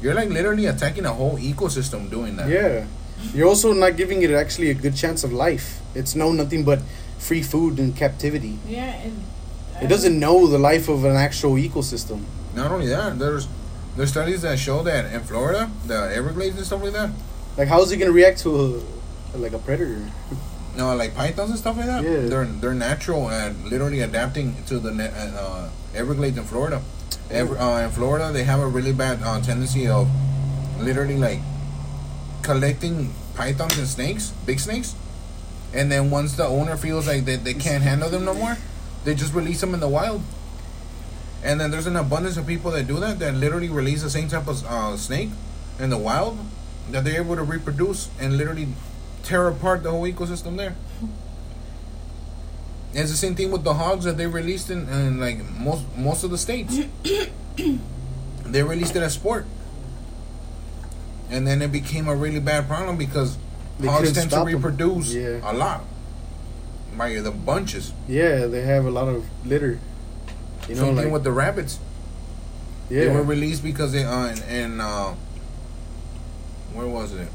[0.02, 2.50] You're like literally attacking a whole ecosystem doing that.
[2.50, 2.86] Yeah.
[3.34, 5.82] You're also not giving it actually a good chance of life.
[5.94, 6.80] It's known nothing but
[7.18, 8.58] free food and captivity.
[8.66, 9.26] Yeah, and
[9.82, 12.24] It doesn't know the life of an actual ecosystem.
[12.56, 13.48] Not only that, there's
[13.96, 17.10] there's studies that show that in Florida, the Everglades and stuff like that,
[17.58, 18.84] Like, how is it gonna react to
[19.34, 20.06] a, like a predator?
[20.78, 22.04] no, like pythons and stuff like that.
[22.04, 22.28] Yeah.
[22.28, 26.82] They're they're natural and literally adapting to the ne- uh, Everglades in Florida.
[27.32, 30.10] Ever, uh, in Florida, they have a really bad uh, tendency of
[30.80, 31.40] literally like
[32.42, 34.96] collecting pythons and snakes, big snakes,
[35.74, 38.58] and then once the owner feels like they, they can't handle them no more,
[39.10, 40.22] they just release them in the wild.
[41.44, 44.28] And then there's an abundance of people that do that that literally release the same
[44.28, 45.30] type of uh, snake
[45.80, 46.38] in the wild
[46.92, 48.68] that they're able to reproduce and literally
[49.24, 50.76] tear apart the whole ecosystem there.
[52.92, 55.86] And it's the same thing with the hogs that they released in, in like most
[55.98, 56.78] most of the states.
[58.46, 59.46] they released it as sport,
[61.32, 63.38] and then it became a really bad problem because
[63.80, 65.40] They hogs tend to reproduce Yeah.
[65.44, 65.84] a lot
[67.00, 67.94] by the bunches.
[68.10, 69.80] Yeah, they have a lot of litter.
[70.68, 71.80] You know, same like thing with the rabbits.
[72.90, 75.16] yeah, They were released because they uh in, in uh
[76.74, 77.30] where was it?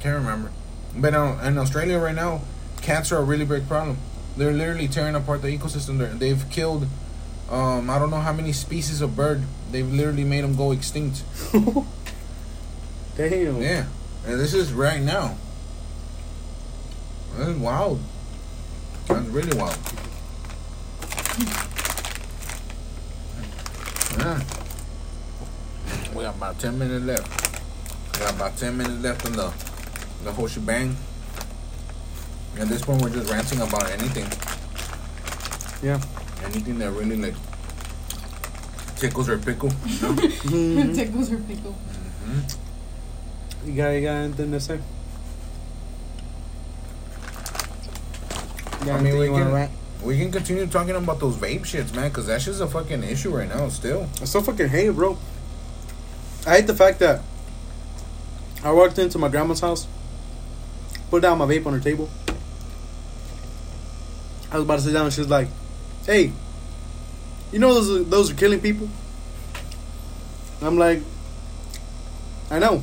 [0.00, 0.52] Can't remember.
[0.96, 2.40] But uh, in Australia right now,
[2.80, 3.98] cats are a really big problem.
[4.36, 6.14] They're literally tearing apart the ecosystem there.
[6.14, 6.86] They've killed
[7.50, 9.42] um I don't know how many species of bird
[9.72, 11.24] they've literally made them go extinct.
[13.16, 13.60] Damn.
[13.60, 13.86] Yeah,
[14.24, 15.36] and this is right now.
[17.36, 18.00] That's wild.
[19.06, 19.78] That's really wild.
[24.18, 24.40] Yeah.
[26.14, 27.28] We got about ten minutes left.
[28.14, 29.52] We got about ten minutes left in the
[30.24, 30.96] the whole shebang.
[32.58, 34.26] At this point, we're just ranting about anything,
[35.80, 36.00] Yeah.
[36.44, 37.34] anything that really like
[38.96, 39.70] tickles or pickle.
[39.86, 40.08] You
[40.84, 40.94] know?
[40.94, 41.76] Tickles or pickle.
[42.26, 43.68] Mm-hmm.
[43.70, 44.80] You got, you got anything to say?
[48.88, 49.70] Got I mean, we can- rant?
[50.02, 53.36] We can continue talking about those vape shits, man, because that's just a fucking issue
[53.36, 53.68] right now.
[53.68, 55.18] Still, I still fucking hate it, bro.
[56.46, 57.20] I hate the fact that
[58.64, 59.86] I walked into my grandma's house,
[61.10, 62.08] put down my vape on her table.
[64.50, 65.48] I was about to sit down, and she was like,
[66.06, 66.32] "Hey,
[67.52, 68.88] you know those are, those are killing people."
[70.62, 71.02] I'm like,
[72.50, 72.82] "I know.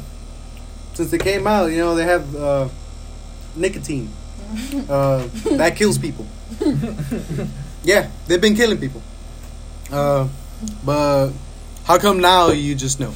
[0.94, 2.70] Since they came out, you know they have uh,
[3.56, 4.12] nicotine
[4.90, 5.28] uh,
[5.58, 6.26] that kills people.
[7.84, 9.02] yeah, they've been killing people.
[9.92, 10.28] Uh,
[10.84, 11.32] but
[11.86, 13.14] how come now you just know?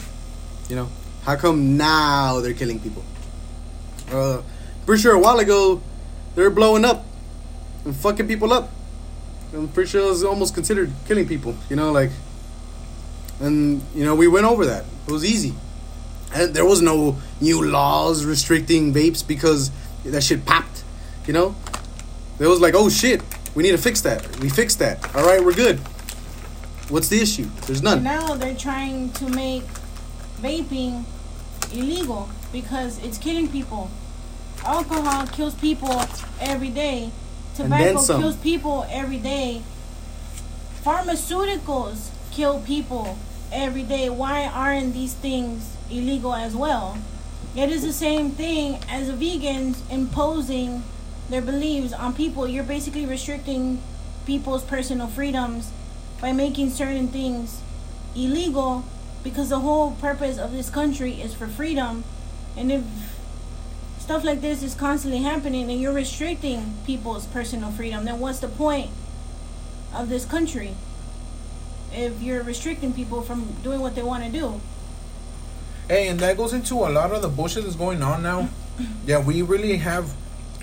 [0.69, 0.89] You know,
[1.23, 3.03] how come now they're killing people?
[4.11, 4.41] Uh,
[4.86, 5.82] pretty sure a while ago
[6.36, 7.05] they were blowing up
[7.86, 8.69] and fucking people up.
[9.53, 11.55] I'm pretty sure it was almost considered killing people.
[11.69, 12.11] You know, like,
[13.39, 14.86] and you know we went over that.
[15.07, 15.53] It was easy,
[16.34, 19.71] and there was no new laws restricting vapes because
[20.05, 20.78] that shit popped.
[21.30, 21.55] You know,
[22.39, 23.21] it was like, oh shit,
[23.53, 24.39] we need to fix that.
[24.39, 25.15] We fixed that.
[25.15, 25.77] All right, we're good.
[26.89, 27.47] What's the issue?
[27.67, 28.01] There's none.
[28.01, 29.61] Now they're trying to make
[30.41, 31.03] vaping
[31.71, 33.91] illegal because it's killing people.
[34.65, 36.03] Alcohol kills people
[36.41, 37.11] every day.
[37.53, 39.61] Tobacco kills people every day.
[40.84, 43.19] Pharmaceuticals kill people
[43.51, 44.09] every day.
[44.09, 46.97] Why aren't these things illegal as well?
[47.55, 50.82] It is the same thing as vegans imposing
[51.30, 52.47] their beliefs on people.
[52.47, 53.82] You're basically restricting
[54.25, 55.71] people's personal freedoms
[56.21, 57.61] by making certain things
[58.15, 58.84] illegal
[59.23, 62.03] because the whole purpose of this country is for freedom.
[62.57, 62.84] And if
[63.99, 68.47] stuff like this is constantly happening and you're restricting people's personal freedom, then what's the
[68.47, 68.89] point
[69.93, 70.75] of this country?
[71.93, 74.61] If you're restricting people from doing what they want to do.
[75.88, 78.49] hey, and that goes into a lot of the bullshit that's going on now.
[79.05, 80.13] Yeah, we really have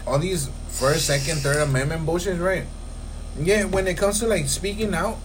[0.06, 2.64] all these first, second, third amendment bullshit, right?
[3.38, 5.18] Yeah, when it comes to like speaking out,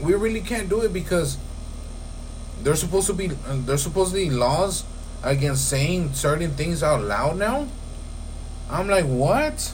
[0.00, 1.38] we really can't do it because
[2.62, 4.84] there's supposed to be there's supposed to be laws
[5.22, 7.66] against saying certain things out loud now.
[8.70, 9.72] I'm like, what?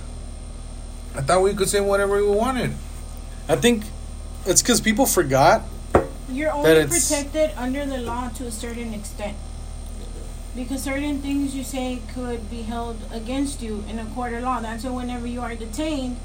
[1.14, 2.72] I thought we could say whatever we wanted.
[3.48, 3.84] I think
[4.46, 5.62] it's because people forgot.
[6.30, 9.36] You're That only it's- protected under the law to a certain extent.
[10.58, 14.58] Because certain things you say could be held against you in a court of law.
[14.60, 16.16] That's why whenever you are detained,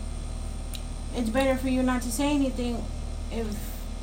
[1.15, 2.83] it's better for you not to say anything
[3.31, 3.45] if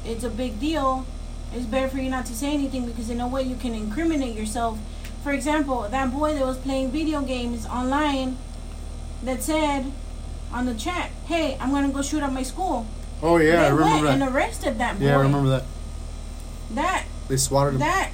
[0.05, 1.05] it's a big deal.
[1.53, 4.37] It's better for you not to say anything because in a way you can incriminate
[4.37, 4.79] yourself.
[5.25, 8.37] For example, that boy that was playing video games online
[9.25, 9.91] that said
[10.53, 12.87] on the chat, "Hey, I'm gonna go shoot up my school."
[13.21, 14.13] Oh yeah, I they remember went that.
[14.13, 15.07] and arrested that boy.
[15.07, 15.65] Yeah, I remember that.
[16.71, 17.81] That They swatted him.
[17.81, 18.11] that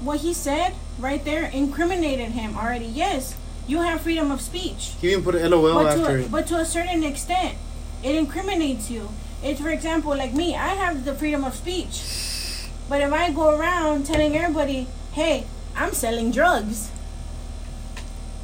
[0.00, 2.86] what he said right there incriminated him already.
[2.86, 3.36] Yes,
[3.66, 6.30] you have freedom of speech, He even put an LOL but after to a, it.
[6.30, 7.56] but to a certain extent,
[8.02, 9.10] it incriminates you.
[9.42, 13.56] It's for example, like me, I have the freedom of speech, but if I go
[13.56, 15.46] around telling everybody, "Hey,
[15.76, 16.90] I'm selling drugs,"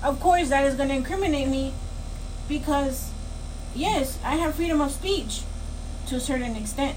[0.03, 1.75] of course that is going to incriminate me,
[2.49, 3.11] because
[3.75, 5.43] yes, I have freedom of speech
[6.09, 6.97] to a certain extent.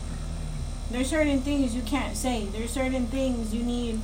[0.91, 2.45] There's certain things you can't say.
[2.51, 4.01] There's certain things you need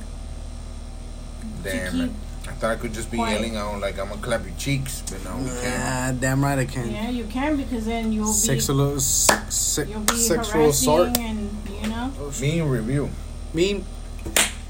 [1.62, 2.10] Damn it.
[2.48, 3.34] I thought I could just be quiet.
[3.40, 5.82] yelling out like I'm gonna clap your cheeks, but no, we can't.
[5.82, 6.90] Ah, damn right I can.
[6.90, 11.18] Yeah, you can because then you'll be Sexual, se- se- you'll be sexual harassing assault.
[11.18, 11.50] and
[11.82, 12.12] you know.
[12.40, 13.10] Me in review.
[13.52, 13.84] Me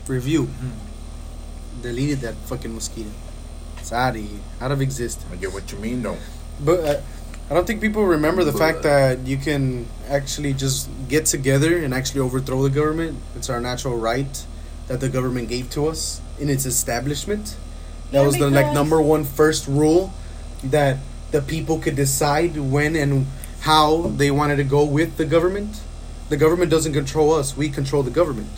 [0.08, 0.48] review.
[1.82, 3.10] Deleted that fucking mosquito.
[3.78, 5.30] It's out of here, out of existence.
[5.30, 6.16] I get what you mean though.
[6.64, 7.00] But uh,
[7.50, 11.92] I don't think people remember the fact that you can actually just get together and
[11.92, 13.18] actually overthrow the government.
[13.36, 14.44] It's our natural right
[14.88, 17.56] that the government gave to us in its establishment.
[18.12, 20.12] That Yeah, was the like number one first rule
[20.62, 20.98] that
[21.32, 23.26] the people could decide when and
[23.60, 25.80] how they wanted to go with the government.
[26.28, 28.50] The government doesn't control us; we control the government.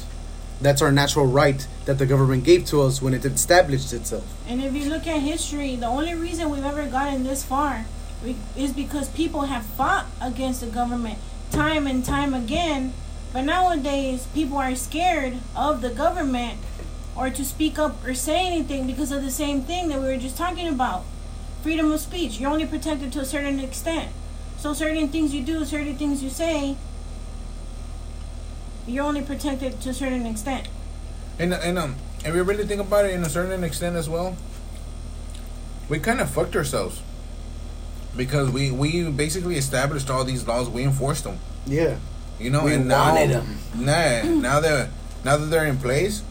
[0.60, 4.24] That's our natural right that the government gave to us when it established itself.
[4.48, 7.86] And if you look at history, the only reason we've ever gotten this far
[8.24, 11.18] we- is because people have fought against the government
[11.52, 12.92] time and time again
[13.32, 16.58] But nowadays, people are scared of the government
[17.18, 20.16] or to speak up or say anything because of the same thing that we were
[20.16, 21.04] just talking about.
[21.62, 22.38] Freedom of speech.
[22.38, 24.10] You're only protected to a certain extent.
[24.58, 26.76] So certain things you do, certain things you say,
[28.86, 30.68] you're only protected to a certain extent.
[31.38, 34.36] And and um, if you really think about it, in a certain extent as well,
[35.88, 37.02] we kind of fucked ourselves
[38.16, 40.68] because we we basically established all these laws.
[40.68, 41.38] We enforced them.
[41.66, 41.96] Yeah.
[42.40, 43.58] You know, We and now, wanted 'em.
[43.74, 44.88] Nah, now that
[45.24, 46.22] now that they're in place,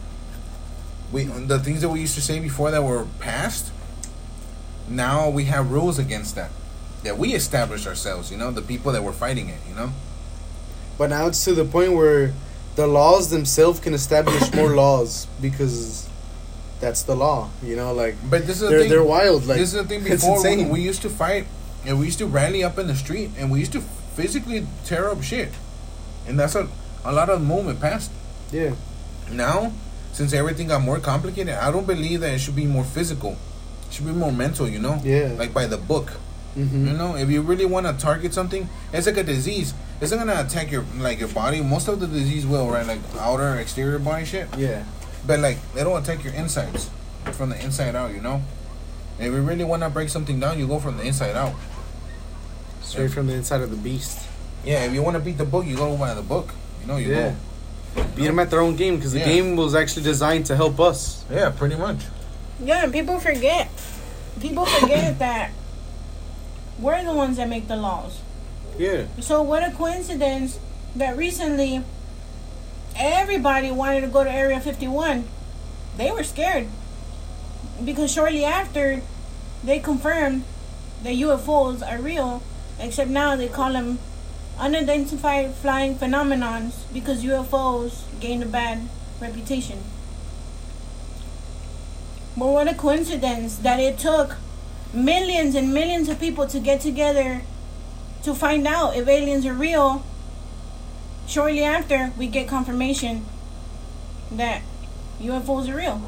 [1.12, 3.72] we the things that we used to say before that were passed.
[4.88, 6.50] Now we have rules against that.
[7.04, 8.30] That we established ourselves.
[8.30, 9.58] You know, the people that were fighting it.
[9.68, 9.92] You know.
[10.96, 12.32] But now it's to the point where
[12.76, 16.08] the laws themselves can establish more laws because
[16.80, 17.50] that's the law.
[17.62, 18.90] You know, like But this is the they're thing.
[18.90, 19.46] they're wild.
[19.46, 20.04] Like this is the thing.
[20.04, 21.46] Before we, we used to fight,
[21.84, 25.08] and we used to rally up in the street, and we used to physically tear
[25.08, 25.50] up shit,
[26.26, 26.68] and that's a
[27.04, 28.10] a lot of the movement passed.
[28.50, 28.74] yeah.
[29.30, 29.72] Now,
[30.18, 33.36] since everything got more complicated, I don't believe that it should be more physical.
[33.86, 34.66] It should be more mental.
[34.68, 35.30] You know, Yeah.
[35.38, 36.08] like by the book.
[36.54, 39.74] hmm You know, if you really want to target something, it's like a disease.
[40.00, 41.60] It's not gonna attack your like your body.
[41.62, 42.84] Most of the disease will, right?
[42.84, 44.48] Like outer, exterior body shit.
[44.58, 44.82] Yeah.
[45.24, 46.90] But like they don't attack your insides
[47.38, 48.42] from the inside out, you know.
[49.20, 51.54] If you really want to break something down, you go from the inside out.
[52.82, 54.18] Straight from the inside of the beast.
[54.64, 56.50] Yeah, if you want to beat the book, you go by the book.
[56.80, 57.34] You know, you Yeah.
[58.14, 59.26] Beat them at their own game because the Yeah.
[59.26, 61.24] game was actually designed to help us.
[61.30, 61.98] Yeah, pretty much.
[62.62, 63.68] Yeah, and people forget.
[64.40, 65.50] People forget that
[66.78, 68.18] we're the ones that make the laws.
[68.78, 69.04] Yeah.
[69.20, 70.58] So what a coincidence
[70.94, 71.82] that recently
[72.96, 75.24] everybody wanted to go to Area 51.
[75.96, 76.66] They were scared
[77.84, 79.02] because shortly after
[79.64, 80.44] they confirmed
[81.02, 82.42] that UFOs are real,
[82.78, 83.98] except now they call them
[84.58, 88.88] unidentified flying phenomenons because UFOs gained a bad
[89.20, 89.78] reputation.
[92.36, 94.36] But what a coincidence that it took
[94.92, 97.42] millions and millions of people to get together
[98.22, 100.04] to find out if aliens are real.
[101.26, 103.26] Shortly after, we get confirmation
[104.32, 104.62] that
[105.20, 106.00] UFOs are real.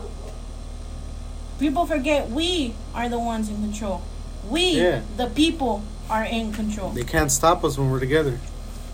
[1.58, 4.02] People forget we are the ones in control.
[4.48, 5.02] We, Yeah.
[5.16, 6.90] the people, are in control.
[6.90, 8.38] They can't stop us when we're together,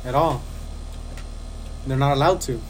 [0.04, 0.42] at all.
[1.86, 2.60] They're not allowed to.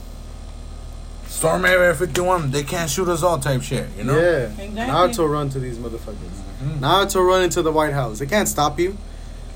[1.27, 4.19] Storm Area 51, they can't shoot us all type shit, you know?
[4.19, 4.63] Yeah.
[4.63, 4.77] Exactly.
[4.77, 6.37] Naruto run to these motherfuckers.
[6.63, 6.79] Mhm.
[6.81, 8.21] Naruto run into the White House.
[8.21, 8.97] They can't stop you.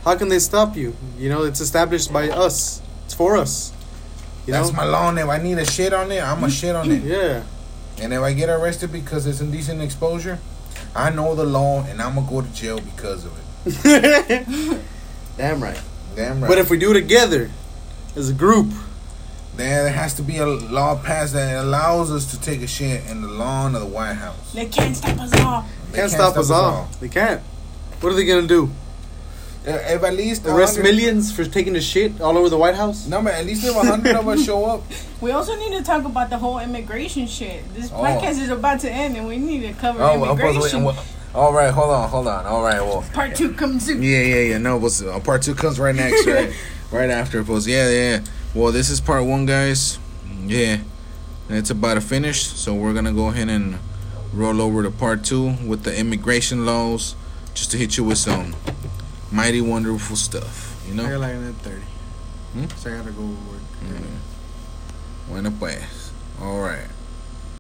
[0.05, 0.95] How can they stop you?
[1.19, 2.81] You know, it's established by us.
[3.05, 3.73] It's for us.
[4.47, 4.77] You That's know?
[4.79, 5.09] my law.
[5.11, 7.03] And if I need a shit on it, I'm a shit on it.
[7.05, 7.43] yeah.
[8.03, 10.39] And if I get arrested because it's indecent exposure,
[10.97, 13.45] I know the law and I'm going to go to jail because of it.
[15.37, 15.81] Damn right.
[16.17, 16.49] Damn right.
[16.49, 17.51] But if we do it together,
[18.17, 18.69] as a group,
[19.57, 23.05] then there has to be a law passed that allows us to take a shit
[23.09, 24.53] in the lawn of the White House.
[24.53, 25.65] They can't stop us all.
[25.93, 26.89] They can't, stop, us all.
[27.01, 27.41] They can't.
[28.01, 28.71] What are they gonna do?
[29.67, 33.07] Uh, If at least Arrest millions for taking a shit all over the White House?
[33.07, 34.83] No, but at least if a hundred of us show up,
[35.21, 37.63] We also need to talk about the whole immigration shit.
[37.75, 37.97] This Oh.
[38.03, 40.85] podcast is about to end, and we need to cover Oh, immigration.
[40.85, 40.97] well,
[41.35, 42.47] all right, hold on, hold on.
[42.47, 44.03] All right, well, Part two comes soon.
[44.03, 44.59] yeah, yeah, yeah.
[44.59, 46.53] No, but uh, part two comes right next, right?
[46.91, 47.67] right after, post.
[47.67, 48.21] Yeah, yeah.
[48.55, 49.99] Well, this is part one, guys.
[50.45, 50.79] Yeah,
[51.49, 53.79] and it's about to finish, so we're gonna go ahead and
[54.33, 57.15] roll over to part two with the immigration laws,
[57.55, 58.57] just to hit you with some
[59.31, 60.83] mighty wonderful stuff.
[60.89, 61.07] You know.
[61.07, 61.83] I got like another 30.
[62.53, 62.65] Hmm?
[62.77, 63.61] So I gotta go work.
[63.85, 64.19] Mm.
[65.29, 66.11] Bueno pues.
[66.41, 66.87] All right.